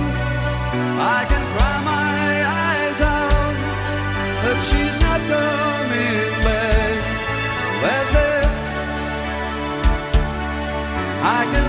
[1.16, 2.10] I can cry my
[2.64, 3.56] eyes out,
[4.44, 6.98] but she's not coming back.
[7.82, 8.50] That's it.
[11.24, 11.67] I can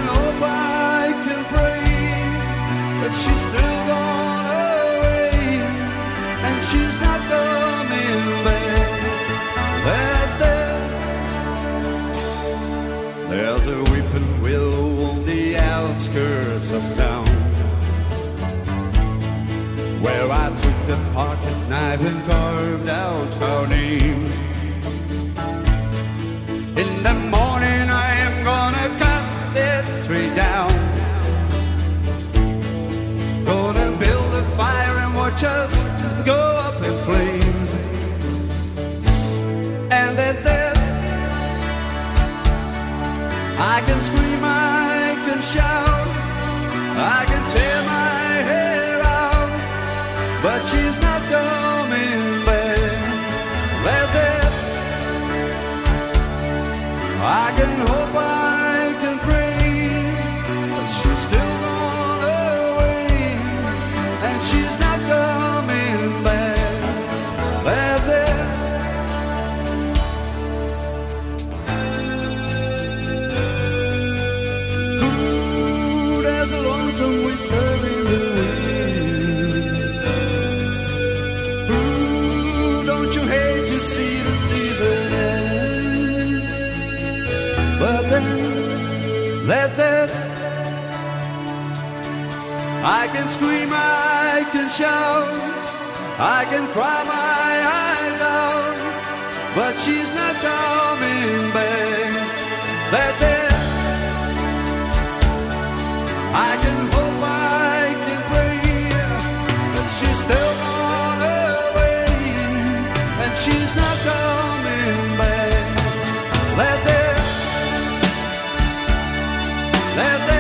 [119.96, 120.39] Né, Let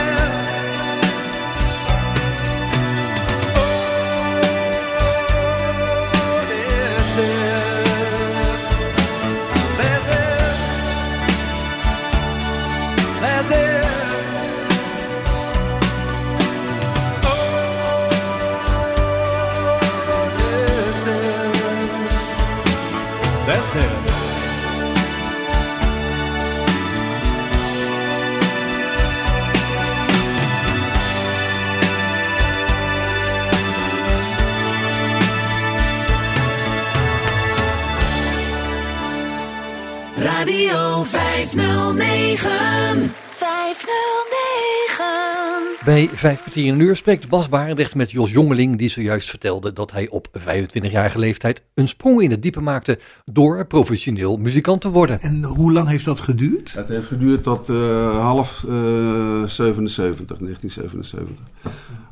[45.89, 49.73] Bij vijf kwartier in een uur spreekt Bas Barendrecht met Jos Jongeling, die zojuist vertelde
[49.73, 54.89] dat hij op 25-jarige leeftijd een sprong in het diepe maakte door professioneel muzikant te
[54.89, 55.19] worden.
[55.19, 56.73] En hoe lang heeft dat geduurd?
[56.73, 61.35] Het heeft geduurd tot eh, half eh 77, 1977.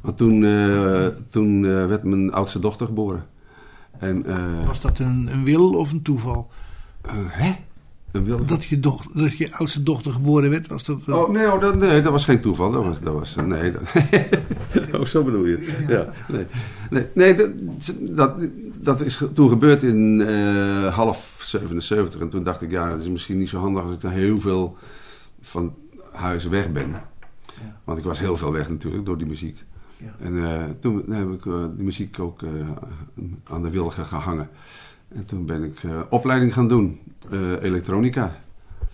[0.01, 3.25] Want toen, eh, toen eh, werd mijn oudste dochter geboren.
[3.99, 6.49] En, eh, Was dat een, een wil of een toeval?
[7.01, 7.51] eh, hè?
[8.45, 10.99] Dat je, doch, dat je oudste dochter geboren werd, was dat...
[11.07, 12.71] eh, Oh, nee, oh, dat, nee, dat was geen toeval.
[12.71, 13.71] Dat was, dat was eh, nee.
[13.71, 13.81] Dat,
[15.01, 15.89] oh, zo bedoel je het.
[15.89, 16.45] Ja, nee.
[16.89, 17.49] Nee, nee dat,
[17.99, 18.35] dat,
[18.75, 22.21] dat is toen gebeurd in eh, half 77.
[22.21, 24.39] En toen dacht ik, ja, dat is misschien niet zo handig als ik dan heel
[24.39, 24.77] veel
[25.41, 25.75] van
[26.11, 26.95] huis weg ben.
[27.83, 29.63] Want ik was heel veel weg natuurlijk door die muziek.
[29.97, 30.15] Ja.
[30.19, 32.41] En toen heb ik eh, die muziek ook
[33.43, 34.49] aan de wilgen gehangen.
[35.07, 36.99] En toen ben ik eh, opleiding gaan doen,
[37.31, 38.35] eh, elektronica.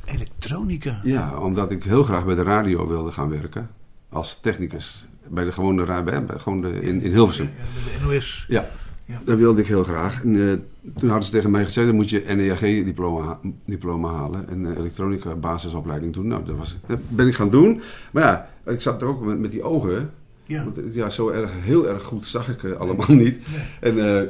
[0.05, 0.99] Elektronica.
[1.03, 3.69] Ja, omdat ik heel graag bij de radio wilde gaan werken.
[4.09, 5.07] Als technicus.
[5.27, 7.45] Bij de gewone radio, bij, gewoon de, in, in Hilversum.
[7.57, 8.45] Ja, bij de NOS.
[8.47, 8.67] Ja,
[9.05, 9.21] Ja.
[9.25, 10.23] dat wilde ik heel graag.
[10.23, 10.53] En, eh,
[10.95, 14.49] toen hadden ze tegen mij gezegd, dan moet je NEAG-diploma diploma halen.
[14.49, 16.27] En elektronica basisopleiding doen.
[16.27, 17.81] Nou, dat, was, dat ben ik gaan doen.
[18.11, 20.11] Maar ja, ik zat er ook met, met die ogen.
[20.45, 20.63] Ja.
[20.63, 23.39] Want, ja, zo erg, heel erg goed zag ik allemaal niet.
[23.79, 24.27] En eh,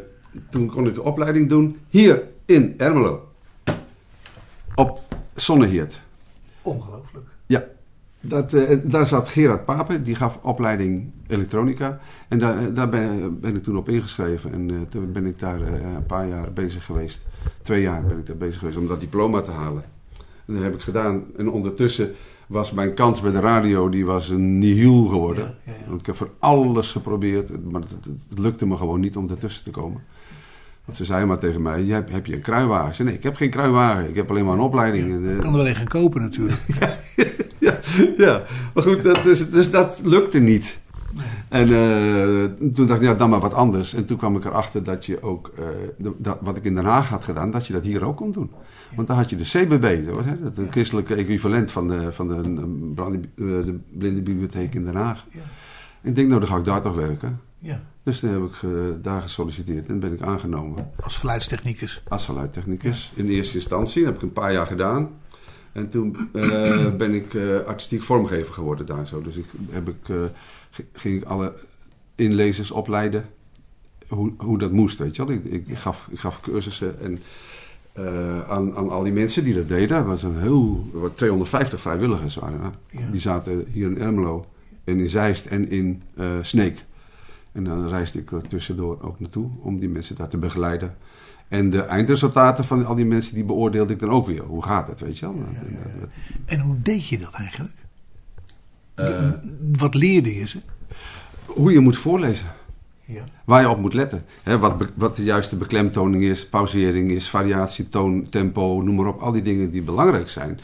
[0.50, 3.28] toen kon ik de opleiding doen hier in Ermelo.
[4.76, 5.00] Op
[5.36, 6.02] Zonneheert.
[6.62, 7.26] Ongelooflijk.
[7.46, 7.64] Ja,
[8.22, 12.00] dat, eh, daar zat Gerard Papen, die gaf opleiding elektronica.
[12.28, 14.54] En daar, eh, daar ben, ben ik toen op ingeschreven.
[14.54, 17.22] En eh, toen ben ik daar een paar jaar bezig geweest.
[17.62, 19.84] Twee jaar ben ik daar bezig geweest om dat diploma te halen.
[20.46, 21.24] En dat heb ik gedaan.
[21.38, 22.12] En ondertussen
[22.48, 25.44] was mijn kans bij de radio, die was een nihil geworden.
[25.66, 25.88] Ja, ja, ja.
[25.90, 29.30] Want ik heb voor alles geprobeerd, maar het, het- het lukte me gewoon niet om
[29.30, 30.04] ertussen te komen.
[30.86, 32.88] Want ze zeiden maar tegen mij, heb, heb je een kruiwagen?
[32.90, 34.10] Ik zei, nee, ik heb geen kruiwagen.
[34.10, 35.12] Ik heb alleen maar een opleiding.
[35.12, 36.60] En, eh, Ik kan er wel een gaan kopen natuurlijk.
[37.60, 37.80] ja,
[38.18, 40.82] ja, maar goed, dat, dus, dus dat lukte niet.
[41.50, 43.94] En eh, toen dacht ik, ja, dan maar wat anders.
[43.94, 45.64] En toen kwam ik erachter dat je ook, eh,
[45.98, 48.32] de- dat, wat ik in Den Haag had gedaan, dat je dat hier ook kon
[48.32, 48.52] doen.
[48.96, 52.28] Want dan had je de CBB, dat was hè, het christelijke equivalent van de, van
[52.28, 55.26] de, eh, de blindenbibliotheek in Den Haag.
[55.32, 55.40] Ja.
[56.02, 57.40] Ik denk, nou, dan ga ik daar toch werken.
[57.64, 57.82] Ja.
[58.04, 58.70] Dus toen heb ik eh,
[59.02, 60.92] daar gesolliciteerd en ben ik aangenomen.
[61.00, 62.04] Als geluidstechnicus.
[62.08, 63.12] Als geluidtechnicus.
[63.16, 64.04] In eerste instantie.
[64.04, 65.10] Dat heb ik een paar jaar gedaan.
[65.72, 69.22] En toen eh, ben ik eh, artistiek vormgever geworden daar zo.
[69.22, 70.32] Dus ik, heb ik,
[70.94, 71.54] ging ik alle
[72.16, 73.26] inlezers opleiden
[74.08, 75.36] hoe, hoe dat moest, weet je wel.
[75.36, 77.20] Ik, ik, ik gaf, ik gaf cursussen en,
[78.48, 79.98] aan, aan al die mensen die dat deden.
[79.98, 83.00] Dat was een heel, wat 250 vrijwilligers waren er.
[83.00, 83.10] Ja.
[83.12, 84.46] Die zaten hier in Ermelo
[84.84, 86.86] en in Zeist en in eh Sneek.
[87.54, 90.96] En dan reisde ik er tussendoor ook naartoe om die mensen daar te begeleiden.
[91.48, 94.42] En de eindresultaten van al die mensen, die beoordeelde ik dan ook weer.
[94.44, 95.36] Hoe gaat het, weet je wel?
[95.36, 96.12] En,
[96.46, 97.74] En hoe deed je dat eigenlijk?
[98.96, 99.30] Eh.
[99.78, 100.60] Wat leerde je ze?
[101.46, 102.48] hoe je moet voorlezen.
[103.06, 103.24] Ja.
[103.46, 104.26] Waar je op moet letten.
[104.60, 109.20] Wat, wat de juiste beklemtoning is, pauzering is, variatie, toon, tempo, noem maar op.
[109.22, 110.60] Al die dingen die belangrijk zijn.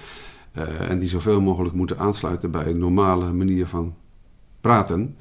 [0.51, 3.93] eh, en die zoveel mogelijk moeten aansluiten bij een normale manier van
[4.61, 5.15] praten.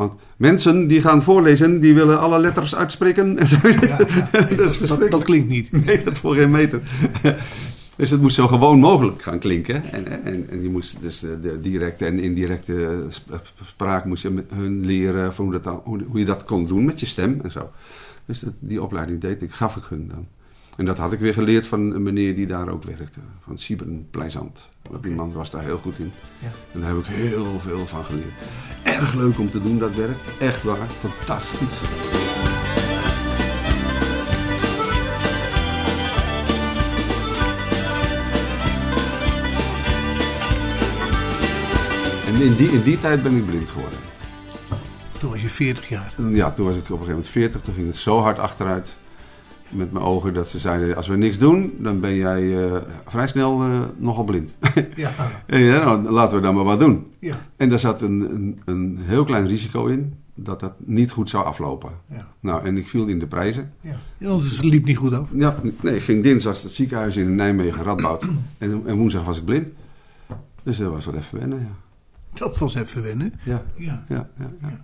[0.00, 3.36] Want mensen die gaan voorlezen, die willen alle letters uitspreken.
[5.10, 5.70] dat klinkt niet.
[5.86, 6.80] Nee, dat voor geen meter.
[7.96, 9.92] Dus het moest zo gewoon mogelijk gaan klinken.
[9.92, 14.50] En, en, en je moest dus de, directe en indirecte sp- spraak moest je met
[14.54, 17.40] hun leren van hoe, dat dan, hoe, hoe je dat kon doen met je stem
[17.42, 17.70] en zo.
[18.26, 20.26] Dus dat, die opleiding deed ik, gaf ik hun dan.
[20.80, 23.20] En dat had ik weer geleerd van een meneer die daar ook werkte.
[23.40, 24.70] Van Siebren Pleizant.
[25.00, 26.12] Die man was daar heel goed in.
[26.38, 26.48] Ja.
[26.72, 28.32] En daar heb ik heel veel van geleerd.
[28.82, 30.16] Erg leuk om te doen dat werk.
[30.38, 30.88] Echt waar.
[30.88, 31.68] Fantastisch.
[42.26, 43.98] En in die, in die tijd ben ik blind geworden.
[45.18, 46.12] Toen was je 40 jaar.
[46.30, 47.60] Ja, toen was ik op een gegeven moment 40.
[47.60, 48.96] Toen ging het zo hard achteruit
[49.70, 53.28] met mijn ogen dat ze zeiden: Als we niks doen, dan ben jij eh, vrij
[53.28, 54.50] snel eh, nogal blind.
[54.96, 55.12] Ja.
[55.46, 57.06] en ja, nou, laten we dan maar wat doen.
[57.18, 57.46] Ja.
[57.56, 61.44] En daar zat een, een, een heel klein risico in dat dat niet goed zou
[61.44, 61.90] aflopen.
[62.06, 62.28] Ja.
[62.40, 63.72] Nou, en ik viel in de prijzen.
[63.80, 64.00] Ja.
[64.18, 65.28] ja want het liep niet goed af.
[65.32, 68.24] Ja, nee, ik ging dinsdag het ziekenhuis in Nijmegen, Radboud.
[68.58, 69.68] En, en woensdag was ik blind.
[70.62, 71.76] Dus dat was wel even wennen, ja.
[72.32, 73.32] Dat was even wennen.
[73.42, 74.04] Ja, Ja.
[74.08, 74.78] ja, ja.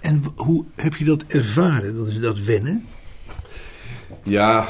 [0.00, 1.96] En hoe heb je dat ervaren?
[1.96, 2.84] Dat is dat wennen?
[4.22, 4.66] Ja,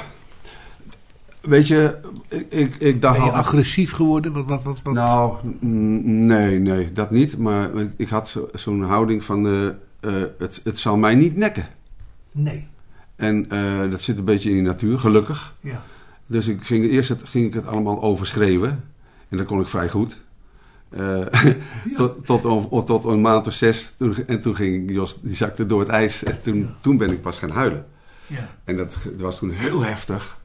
[1.40, 1.96] Weet je,
[2.28, 4.32] ik, ik, ik dacht Ben je al- agressief geworden?
[4.32, 4.94] Wat, wat, wat, wat?
[4.94, 7.38] Nou, nee, nee, dat niet.
[7.38, 9.72] Maar ik- ik had zo- zo'n houding van, eh, eh,
[10.38, 11.66] het, het zal mij niet nekken.
[12.32, 12.66] Nee.
[13.16, 15.54] En eh, dat zit een beetje in je natuur, gelukkig.
[15.60, 15.82] Ja.
[16.26, 18.84] Dus ik ging, eerst het, ging ik het allemaal overschreeuwen.
[19.28, 20.16] En dat kon ik vrij goed.
[20.88, 21.26] Eh,
[21.96, 23.92] tot, tot, tot een maand of zes.
[23.98, 26.24] Toen, en toen ging Jos, die zakte door het ijs.
[26.24, 27.86] En toen, toen ben ik pas gaan huilen.
[28.28, 28.48] Ja.
[28.64, 30.38] En dat, dat was toen heel heftig.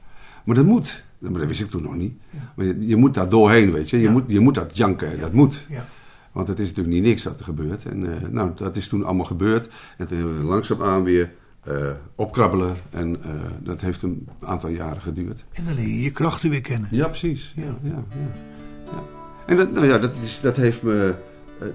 [0.44, 1.02] Maar dat moet.
[1.18, 2.14] Maar dat wist ik toen nog niet.
[2.56, 3.96] Maar je, je moet daar doorheen, weet je.
[3.96, 4.10] Je, Ja.
[4.10, 5.66] moet, je moet dat janken, dat moet.
[5.68, 5.86] Ja.
[6.32, 7.84] Want het is natuurlijk niet niks wat er gebeurt.
[7.84, 9.68] En eh, nou, dat is toen allemaal gebeurd.
[9.98, 11.30] En toen hebben we langzaamaan weer
[11.60, 12.76] eh, opkrabbelen.
[12.90, 13.30] En eh,
[13.62, 15.44] dat heeft een aantal jaren geduurd.
[15.52, 16.88] En dan leer je je krachten weer kennen.
[16.90, 17.52] Ja, precies.
[17.56, 17.76] Ja.
[17.82, 18.04] Ja.
[18.84, 19.02] Ja.
[19.46, 21.14] En dat, nou ja, dat, is, dat heeft me...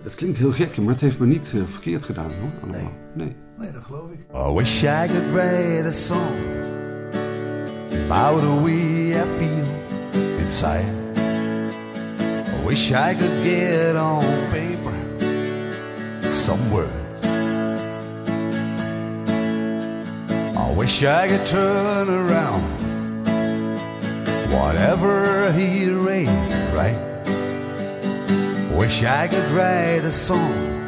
[0.03, 2.51] dat klinkt heel gek, maar het heeft me niet verkeerd gedaan, hoor.
[2.69, 2.91] Allemaal.
[3.13, 3.25] Nee.
[3.27, 3.35] Nee,
[3.67, 4.19] dat geloof ik.
[4.33, 6.37] I wish I could write a song
[8.05, 9.65] about the way I feel
[10.39, 10.85] inside.
[12.47, 14.93] I wish I could get on paper
[16.31, 17.25] some words.
[20.55, 22.63] I wish I could turn around
[24.49, 26.97] whatever he arranged, right?
[28.77, 30.78] Wish I could write a song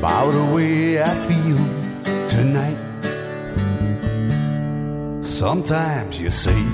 [0.00, 1.60] about the way I feel
[2.26, 2.78] tonight.
[5.22, 6.64] Sometimes you see,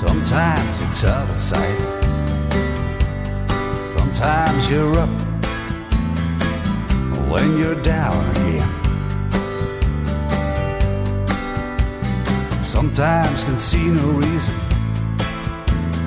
[0.00, 1.78] sometimes it's out of sight.
[3.94, 5.10] Sometimes you're up
[7.30, 8.68] when you're down again.
[12.62, 14.54] Sometimes can see no reason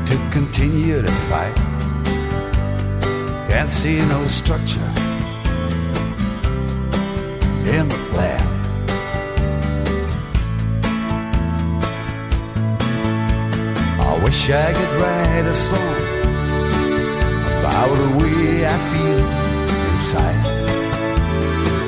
[0.08, 1.67] to continue to fight.
[3.48, 4.92] Can't see no structure
[7.66, 8.48] in the plan.
[14.00, 15.98] I wish I could write a song
[17.60, 19.20] about the way I feel
[19.92, 20.46] inside.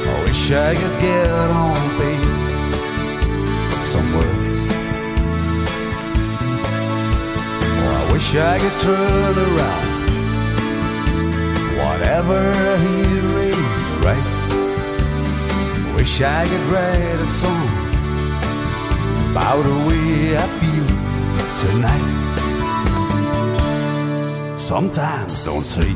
[0.07, 2.25] I wish I could get on, babe,
[3.83, 4.59] some words.
[7.81, 9.88] Oh, I wish I could turn around
[11.99, 12.39] whatever
[12.77, 13.59] he arranged,
[14.05, 14.27] right?
[15.95, 17.67] Wish I could write a song
[19.31, 20.87] about the way I feel
[21.65, 22.09] tonight.
[24.57, 25.93] Sometimes don't see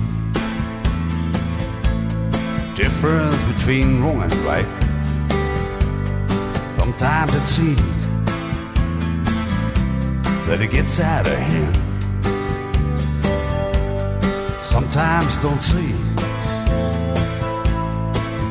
[2.75, 4.67] difference between wrong and right.
[6.77, 8.07] Sometimes it seems
[10.47, 11.82] that it gets out of hand.
[14.73, 15.93] Sometimes don't see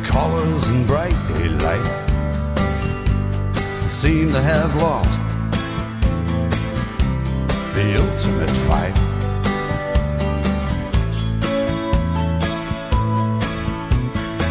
[0.04, 1.88] colors and bright daylight
[3.88, 5.20] seem to have lost
[7.74, 8.96] the ultimate fight.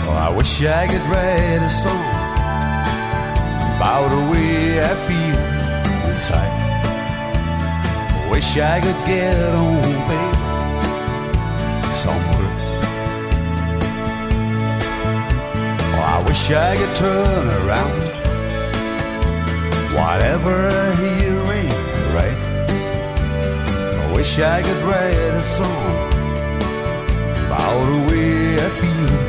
[0.08, 2.06] Oh, I wish I could write a song
[3.78, 5.38] about the way I feel
[6.10, 6.58] inside.
[8.30, 10.21] Wish I could get on, baby,
[12.02, 12.64] some words.
[15.94, 18.00] Oh, I wish I could turn around
[19.94, 20.56] whatever
[21.00, 21.76] he arranged,
[22.18, 22.42] right?
[24.02, 25.96] I wish I could write a song
[27.46, 29.21] about the way I feel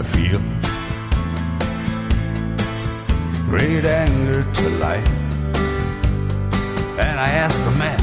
[0.00, 0.40] I feel
[3.44, 5.06] great anger to life,
[6.98, 8.00] and I ask the man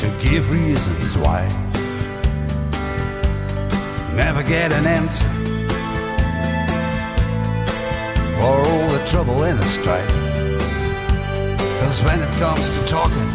[0.00, 1.48] to give reasons why.
[4.14, 5.24] Never get an answer
[8.36, 10.14] for all the trouble in a strife.
[11.80, 13.30] Cause when it comes to talking,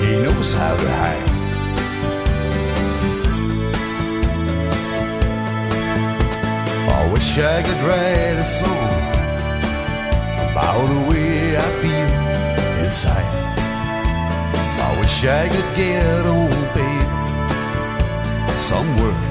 [0.00, 1.37] he knows how to hide.
[7.18, 8.90] Wish I could write a song
[10.46, 12.10] about the way I feel
[12.84, 13.30] inside.
[14.86, 17.10] I wish I could get on, babe,
[18.68, 19.24] some work.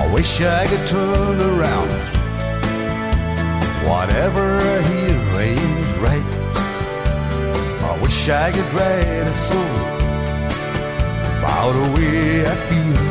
[0.00, 1.90] I wish I could turn around.
[3.88, 4.46] Whatever
[4.88, 6.30] he arranged right.
[7.90, 9.76] I wish I could write a song
[11.38, 13.05] about the way I feel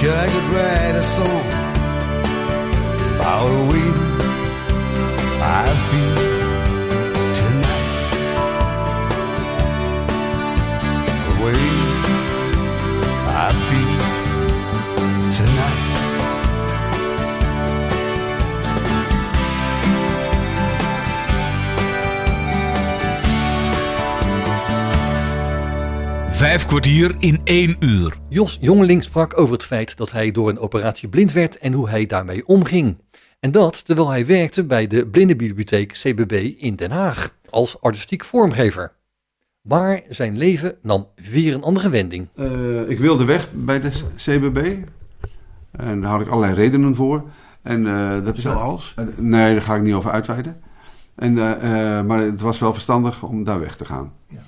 [0.00, 1.46] Wish I could write a song
[3.16, 3.88] about the way
[5.42, 6.16] I feel
[7.34, 8.12] tonight.
[11.24, 11.77] The way
[26.58, 28.16] Vijf kwartier in één uur.
[28.28, 31.88] Jos Jongeling sprak over het feit dat hij door een operatie blind werd en hoe
[31.88, 32.98] hij daarmee omging.
[33.40, 38.92] En dat terwijl hij werkte bij de Blindenbibliotheek CBB in Den Haag als artistiek vormgever.
[39.62, 42.28] Maar zijn leven nam weer een andere wending.
[42.34, 44.76] Eh, ik wilde weg bij de CBB.
[45.70, 47.24] En daar had ik allerlei redenen voor.
[47.62, 48.92] En, eh, dat is Zoals?
[48.96, 50.60] Eh, nee, daar ga ik niet over uitweiden.
[51.14, 51.34] En,
[52.06, 54.12] maar het was wel verstandig om daar weg te gaan.
[54.26, 54.42] Ja.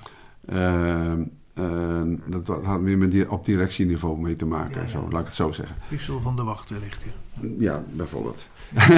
[1.61, 4.75] Eh, eh, dat had meer met die, op directieniveau mee te maken.
[4.75, 4.87] Ja, ja.
[4.87, 5.75] Zo, laat ik het zo zeggen.
[5.87, 7.51] Wissel van de wacht ligt hier.
[7.57, 8.47] Ja, bijvoorbeeld.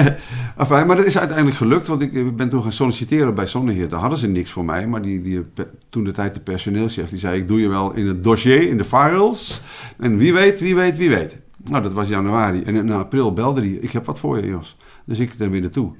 [0.56, 3.88] enfin, maar dat is uiteindelijk gelukt, want ik ben toen gaan solliciteren bij Zonneheer.
[3.88, 5.44] Daar hadden ze niks voor mij, maar die, die,
[5.88, 8.78] toen de tijd de personeelschef, die zei, ik doe je wel in het dossier, in
[8.78, 9.62] de files.
[9.96, 11.36] En wie weet, wie weet, wie weet.
[11.64, 12.62] Nou, dat was januari.
[12.62, 14.76] En in april belde hij, ik heb wat voor je, Jos.
[15.04, 15.92] Dus ik er weer naartoe.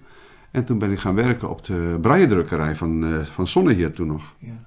[0.50, 4.34] En toen ben ik gaan werken op de braaierdrukkerij van, eh van Zonneheer toen nog.
[4.38, 4.66] Ja.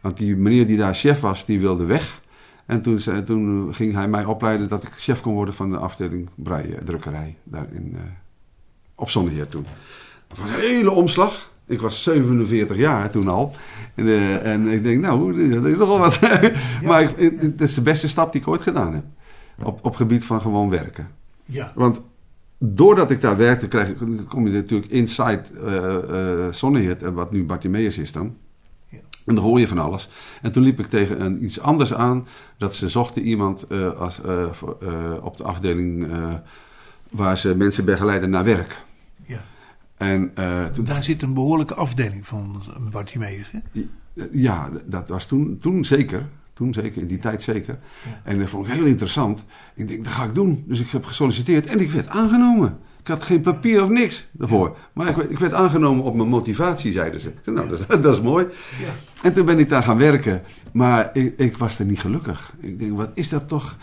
[0.00, 2.20] Want die meneer die daar chef was, die wilde weg.
[2.66, 6.28] En toen, toen ging hij mij opleiden dat ik chef kon worden van de afdeling
[6.84, 8.00] drukkerij Daar in, eh,
[8.94, 9.66] op Zonneheer toen.
[10.26, 11.50] Dat was een hele omslag.
[11.66, 13.54] Ik was 47 jaar toen al.
[13.94, 16.20] En, eh, en ik denk, nou, dat is nogal wat.
[16.84, 19.04] maar ik, het is de beste stap die ik ooit gedaan heb.
[19.62, 21.08] Op, op gebied van gewoon werken.
[21.44, 21.72] Ja.
[21.74, 22.00] Want
[22.58, 23.96] doordat ik daar werkte, ik,
[24.28, 25.42] kom je natuurlijk inside
[26.50, 28.36] Zonneheer, en wat nu Bartimeus is dan.
[29.26, 30.08] En dan hoor je van alles.
[30.42, 32.26] En toen liep ik tegen een, iets anders aan.
[32.56, 36.06] Dat ze zochten iemand eh, als, eh, eh, op de afdeling
[37.10, 38.82] waar ze mensen begeleiden naar werk.
[39.26, 39.42] ja.
[39.96, 40.32] En
[40.72, 43.50] toen Daar zit een behoorlijke afdeling van Bartimeus.
[43.50, 43.80] Hè?
[44.32, 46.28] Ja, dat was toen, toen zeker.
[46.52, 47.78] Toen zeker, in die tijd zeker.
[48.04, 48.20] Ja.
[48.24, 49.44] En dat vond ik heel interessant.
[49.74, 50.64] Ik denk, dat ga ik doen.
[50.66, 52.78] Dus ik heb gesolliciteerd en ik werd aangenomen.
[53.00, 54.76] Ik had geen papier of niks daarvoor.
[54.92, 57.32] Maar ik werd, ik werd aangenomen op mijn motivatie, zeiden ze.
[57.44, 58.46] Nou, dat, dat is mooi.
[58.80, 58.88] Ja.
[59.22, 60.42] En toen ben ik daar gaan werken.
[60.72, 62.52] Maar ik, ik was er niet gelukkig.
[62.60, 63.76] Ik denk, wat is dat toch...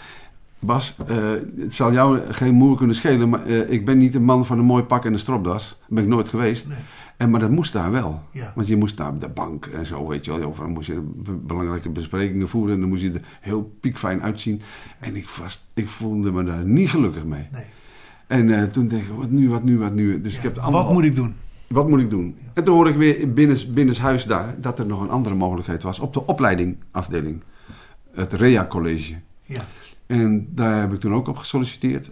[0.60, 1.18] Bas, eh,
[1.58, 4.60] het zal jou geen moer kunnen schelen, maar eh, ik ben niet een man van
[4.60, 5.68] een mooi pak en een stropdas.
[5.70, 6.68] Dat ben ik nooit geweest.
[6.68, 6.78] Nee.
[7.18, 8.22] En, maar dat moest daar wel.
[8.32, 8.52] Ja.
[8.56, 10.50] Want je moest naar de bank en zo, weet je wel.
[10.50, 14.22] Of dan moest je be- belangrijke besprekingen voeren en dan moest je er heel piekfijn
[14.22, 14.62] uitzien.
[15.00, 17.48] En ik, was, ik voelde me daar niet gelukkig mee.
[17.52, 17.64] Nee.
[18.28, 20.22] En eh, toen denk ik, wat nu, wat nu, wat nu?
[20.22, 21.36] Dus ik heb allemaal Wat moet ik doen?
[21.68, 22.36] wat moet ik doen?
[22.54, 26.00] En toen hoorde ik weer binnen, binnenshuis daar dat er nog een andere mogelijkheid was
[26.00, 27.44] op de opleidingafdeling.
[28.12, 29.14] Het REA College.
[29.44, 29.66] Ja.
[30.06, 32.10] En daar heb ik toen ook op gesolliciteerd.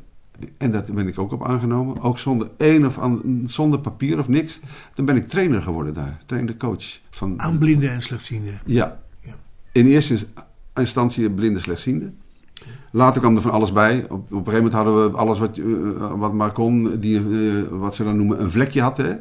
[0.58, 2.02] En daar ben ik ook op aangenomen.
[2.02, 4.60] Ook zonder één of an- zonder papier of niks.
[4.94, 6.22] Toen ben ik trainer geworden daar.
[6.26, 7.00] Trainer coach.
[7.10, 8.60] Van, Aan blinden en slechtzienden.
[8.66, 9.00] Ja.
[9.22, 9.34] Ja.
[9.72, 10.18] In eerste
[10.76, 12.12] instantie blinde slechtziende.
[12.96, 14.06] Later kwam er van alles bij.
[14.10, 15.66] Op, op een gegeven moment hadden we alles wat, eh,
[16.16, 17.24] wat maar kon, die, eh,
[17.70, 18.98] wat ze dan noemen, een vlekje had.
[18.98, 19.14] Hè?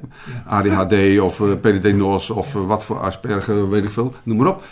[0.47, 4.65] ADHD of eh, PDD-NOS of wat voor Asperger, weet ik veel, noem maar op.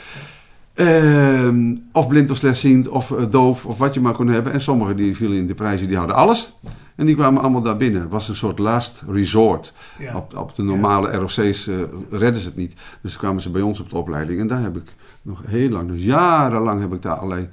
[0.74, 4.52] Ehm, of blind of slechtziend of doof of wat je maar kon hebben.
[4.52, 6.52] En sommigen die vielen in de prijzen, die hadden alles.
[6.94, 8.00] En die kwamen allemaal daar binnen.
[8.00, 9.72] Het was een soort last resort.
[9.98, 10.16] Ja.
[10.16, 11.68] Op, op de normale ROC's
[12.10, 12.74] redden ze het niet.
[13.00, 14.40] Dus kwamen ze bij ons op de opleiding.
[14.40, 17.48] En daar heb ik nog heel lang, dus jarenlang heb ik daar allerlei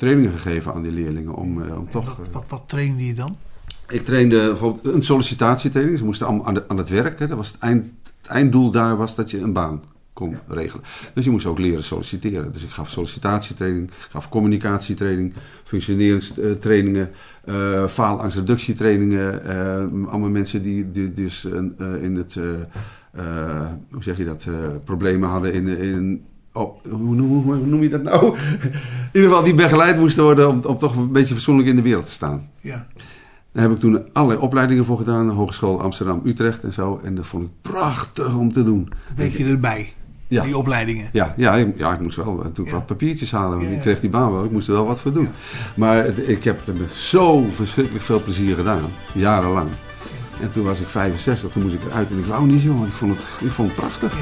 [0.00, 1.34] trainingen gegeven aan die leerlingen.
[1.34, 2.16] Om, eh, om En toch...
[2.16, 3.36] wat, eh, wat, wat trainde je dan?
[3.88, 5.98] ik trainde bijvoorbeeld een sollicitatietraining.
[5.98, 7.18] Ze moesten allemaal aan, de- aan het werk.
[7.18, 7.26] Hè.
[7.26, 7.84] Dat was het, eind,
[8.20, 9.82] het einddoel daar was dat je een baan
[10.12, 10.84] kon regelen.
[11.14, 12.52] Dus je moest ook leren solliciteren.
[12.52, 15.32] Dus ik gaf sollicitatietraining, gaf communicatietraining,
[15.64, 17.10] functioneringstrainingen,
[17.44, 19.42] eh faalangstreductietrainingen.
[20.08, 21.44] allemaal mensen die, die dus
[22.00, 22.34] in het,
[23.90, 24.46] hoe zeg je dat,
[24.84, 25.66] problemen hadden in...
[25.66, 28.24] in Oh, hoe, noem, hoe noem je dat nou?
[28.36, 28.38] In
[29.12, 32.06] ieder geval die begeleid moesten worden om, om toch een beetje fatsoenlijk in de wereld
[32.06, 32.48] te staan.
[32.60, 32.86] Ja.
[33.52, 35.28] Daar heb ik toen allerlei opleidingen voor gedaan.
[35.30, 37.00] Hogeschool Amsterdam, Utrecht en zo.
[37.04, 38.92] En dat vond ik prachtig om te doen.
[39.16, 39.92] Weet je erbij?
[40.28, 40.42] Ja.
[40.44, 41.08] Die opleidingen.
[41.12, 42.74] Ja, ja, ik, ja, ik moest wel natuurlijk Ja.
[42.74, 43.56] wat papiertjes halen.
[43.58, 44.44] Want Ja, ik kreeg die baan wel.
[44.44, 45.28] Ik moest er wel wat voor doen.
[45.74, 48.80] Maar ik heb er met zo verschrikkelijk veel plezier gedaan.
[49.12, 49.68] Jarenlang.
[50.40, 51.52] En toen was ik 65.
[51.52, 52.10] Toen moest ik eruit.
[52.10, 52.86] En ik wou niet, jongen.
[52.88, 54.14] Ik vond het, ik vond het prachtig.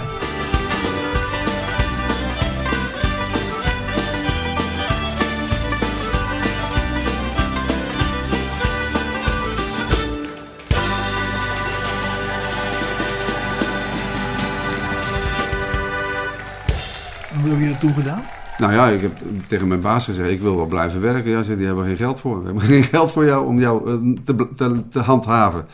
[17.80, 18.22] Toen gedaan?
[18.58, 19.12] Nou ja, ik heb
[19.46, 21.30] tegen mijn baas gezegd, ik wil wel blijven werken.
[21.30, 22.38] Ja, zei, die hebben geen geld voor.
[22.38, 25.66] We hebben geen geld voor jou om jou eh, te, te, te handhaven.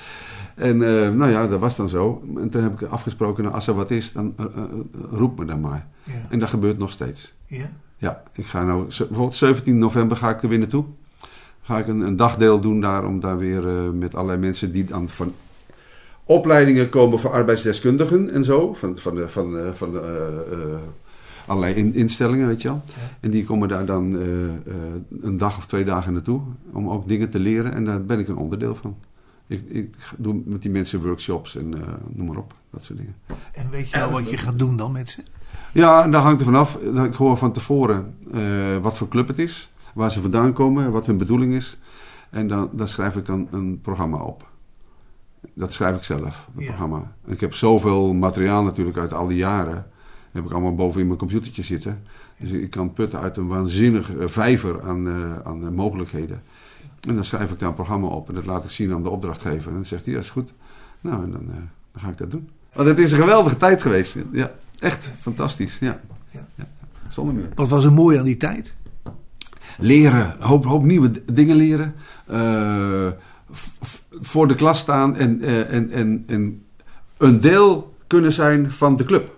[0.54, 2.22] En eh, nou ja, dat was dan zo.
[2.36, 4.44] En toen heb ik afgesproken, nou, als er wat is, dan eh,
[5.10, 5.86] roep me dan maar.
[6.02, 6.12] Ja.
[6.28, 7.34] En dat gebeurt nog steeds.
[7.46, 7.70] Ja?
[7.96, 10.84] Ja, ik ga nou, bijvoorbeeld 17 november ga ik er weer naartoe.
[11.62, 13.62] Ga ik een, een dagdeel doen daar, om daar weer
[13.94, 15.32] met allerlei mensen die dan van
[16.24, 18.74] opleidingen komen voor arbeidsdeskundigen en zo.
[18.74, 20.78] Van, van, de, van, van de,
[21.46, 22.82] allerlei in- instellingen, weet je wel.
[22.86, 22.92] Ja.
[23.20, 24.52] En die komen daar dan eh, eh,
[25.22, 26.40] een dag of twee dagen naartoe
[26.72, 27.74] om ook dingen te leren.
[27.74, 28.96] En daar ben ik een onderdeel van.
[29.46, 33.14] Ik, ik doe met die mensen workshops en eh, noem maar op, dat soort dingen.
[33.52, 35.22] En weet je al wat je gaat doen dan met ze?
[35.72, 36.76] Ja, en daar hangt er vanaf.
[37.04, 38.14] Ik hoor van tevoren
[38.82, 41.78] wat voor club het is, waar ze vandaan komen, wat hun bedoeling is.
[42.30, 44.48] En dan, schrijf ik dan een programma op.
[45.54, 46.22] Dat schrijf ik zelf,
[46.54, 46.66] het Ja.
[46.66, 47.12] programma.
[47.26, 49.86] En ik heb zoveel materiaal natuurlijk uit al die jaren.
[50.34, 52.02] Heb ik allemaal boven in mijn computertje zitten.
[52.36, 56.42] Dus ik kan putten uit een waanzinnig eh, vijver aan, eh, aan eh, mogelijkheden.
[57.00, 59.08] En dan schrijf ik daar een programma op en dat laat ik zien aan de
[59.08, 59.68] opdrachtgever.
[59.68, 60.50] En dan zegt hij, ja, is goed.
[61.00, 61.46] Nou, en dan,
[61.92, 62.48] dan ga ik dat doen.
[62.72, 64.16] Want het is een geweldige tijd geweest.
[64.32, 65.78] Ja, echt fantastisch.
[65.78, 66.00] Ja.
[66.30, 66.46] Ja.
[66.54, 66.68] Ja.
[67.08, 67.48] Zonder meer.
[67.54, 68.74] Wat was er mooi aan die tijd?
[69.78, 71.94] Leren, hoop, hoop nieuwe dingen leren.
[74.10, 76.64] Voor de klas staan en, en, en, en
[77.16, 79.33] een deel kunnen zijn van de club.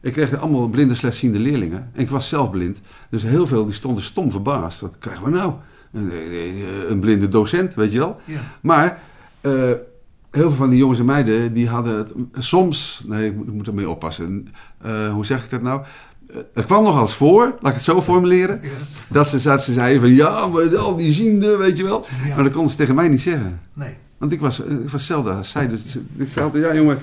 [0.00, 1.90] Ik kreeg allemaal blinde slechtziende leerlingen.
[1.92, 2.78] En ik was zelf blind.
[3.10, 4.80] Dus heel veel die stonden stom verbaasd.
[4.80, 5.52] Wat krijgen we nou?
[5.92, 8.20] Een, eh, een blinde docent, weet je wel?
[8.24, 8.40] Ja.
[8.60, 9.00] Maar
[9.40, 9.52] eh,
[10.30, 13.02] heel veel van die jongens en meiden, die hadden het soms...
[13.06, 14.48] Nee, ik moet, ik moet ermee oppassen.
[14.82, 15.82] Eh, hoe zeg ik dat nou?
[16.54, 18.60] Het kwam nog eens voor, laat ik het zo formuleren.
[19.08, 22.06] Dat ze, dat ze zeiden van, ja, maar al die ziende, weet je wel.
[22.26, 22.34] Ja.
[22.34, 23.60] Maar dat konden ze tegen mij niet zeggen.
[23.72, 23.94] Nee.
[24.18, 25.68] Want ik was, ik was hetzelfde als zij.
[25.68, 25.80] Dus
[26.16, 26.98] ik zei altijd, ja jongen,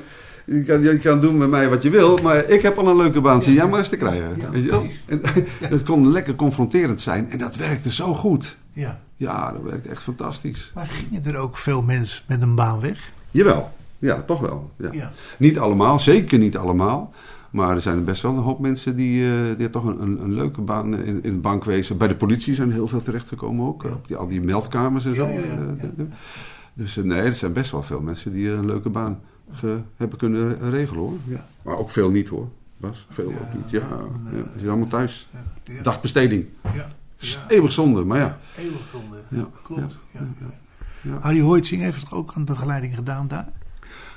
[0.46, 2.96] je kan, je kan doen met mij wat je wil, maar ik heb al een
[2.98, 4.52] leuke baan, zie jij maar eens te krijgen.
[4.52, 4.80] Weet je wel?
[4.80, 5.00] precies.
[5.06, 5.22] En,
[5.70, 8.58] dat kon lekker confronterend zijn en dat werkte zo goed.
[8.74, 9.00] Ja.
[9.16, 10.72] Ja, dat werkte echt fantastisch.
[10.76, 13.10] Maar gingen er ook veel mensen met een baan weg?
[13.32, 14.72] Jawel, ja, toch wel.
[14.78, 14.90] Ja.
[14.92, 15.12] Ja.
[15.38, 17.14] Niet allemaal, zeker niet allemaal.
[17.50, 20.34] Maar er zijn best wel een hoop mensen die, eh, die toch een, een, een
[20.34, 21.98] leuke baan in, in het bankwezen.
[21.98, 23.84] Bij de politie zijn heel veel terechtgekomen ook.
[23.84, 23.90] Ja.
[23.90, 25.26] Op die, al die meldkamers en zo.
[25.28, 26.06] Ja, eh, de-
[26.74, 29.20] Dus eh, nee, er zijn best wel veel mensen die eh, een leuke baan
[29.52, 31.18] ge- hebben kunnen re- regelen hoor.
[31.28, 31.46] Ja.
[31.62, 32.50] Maar ook veel niet hoor.
[32.78, 33.70] Bas, veel Ja, ook niet.
[33.70, 33.80] Ja,
[34.32, 35.28] ja, zijn allemaal thuis.
[35.34, 35.74] Ja.
[35.74, 35.82] Ja.
[35.82, 36.46] Dagbesteding.
[36.74, 36.88] Ja.
[37.18, 37.38] Ja.
[37.48, 38.38] Eeuwig zonde, maar ja.
[38.58, 39.18] Eeuwig zonde.
[39.28, 39.48] Ja.
[39.64, 39.98] Klopt.
[40.12, 40.20] Ja.
[40.40, 40.46] Ja.
[41.02, 41.18] Ja.
[41.22, 43.48] Harry Hoitzing heeft toch ook aan begeleiding gedaan daar?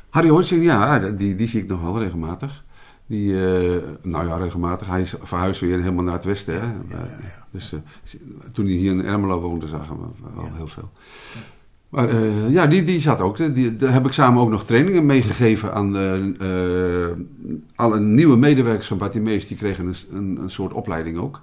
[0.08, 2.64] Harry Hortzing, ja, die, die zie ik nog wel regelmatig.
[3.06, 4.86] Die, eh, nou ja, regelmatig.
[4.86, 6.54] Hij is verhuisd weer helemaal naar het westen.
[6.54, 6.66] Hè?
[6.66, 7.46] ja, Eh, ja.
[7.50, 7.78] Dus eh,
[8.52, 10.54] toen hij hier in Ermelo woonde, zagen we wel Ja.
[10.56, 10.90] heel veel.
[11.88, 13.54] Maar eh, ja, die, die zat ook.
[13.54, 16.14] Die, daar heb ik samen ook nog trainingen meegegeven aan eh,
[17.06, 17.16] eh,
[17.74, 19.46] alle nieuwe medewerkers van Bartimeus.
[19.46, 21.40] Die kregen een, een, een soort opleiding ook.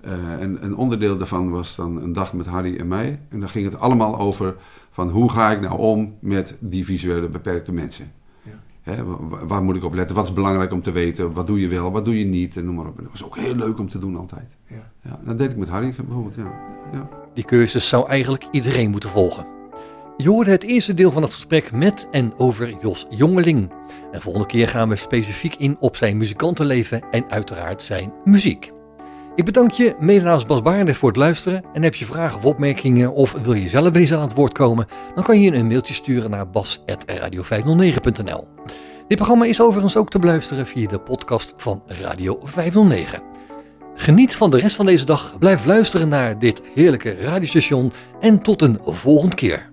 [0.00, 3.18] Eh, en een onderdeel daarvan was dan een dag met Harry en mij.
[3.28, 4.54] En dan ging het allemaal over
[4.90, 8.12] van hoe ga ik nou om met die visuele beperkte mensen.
[8.42, 8.50] Ja.
[8.82, 10.16] Hè, wa- wa- waar moet ik op letten?
[10.16, 11.32] Wat is belangrijk om te weten?
[11.32, 12.56] Wat doe je wel, wat doe je niet?
[12.56, 12.96] En noem maar op.
[12.98, 14.46] En dat was ook heel leuk om te doen altijd.
[14.66, 14.90] Ja.
[15.02, 16.34] Ja, dat deed ik met Harry bijvoorbeeld.
[16.34, 16.52] Ja.
[16.92, 17.08] Ja.
[17.34, 19.46] Die cursus zou eigenlijk iedereen moeten volgen.
[20.16, 23.72] Je hoorde het eerste deel van het gesprek met en over Jos Jongeling.
[24.12, 28.72] En volgende keer gaan we specifiek in op zijn muzikantenleven en uiteraard zijn muziek.
[29.34, 31.64] Ik bedank je, mede namens Bas Baarden, voor het luisteren.
[31.72, 34.86] En heb je vragen of opmerkingen of wil je zelf eens aan het woord komen,
[35.14, 38.46] dan kan je een mailtje sturen naar bas.radio509.nl.
[39.08, 43.22] Dit programma is overigens ook te beluisteren via de podcast van Radio 509.
[43.94, 48.62] Geniet van de rest van deze dag, blijf luisteren naar dit heerlijke radiostation en tot
[48.62, 49.72] een volgende keer.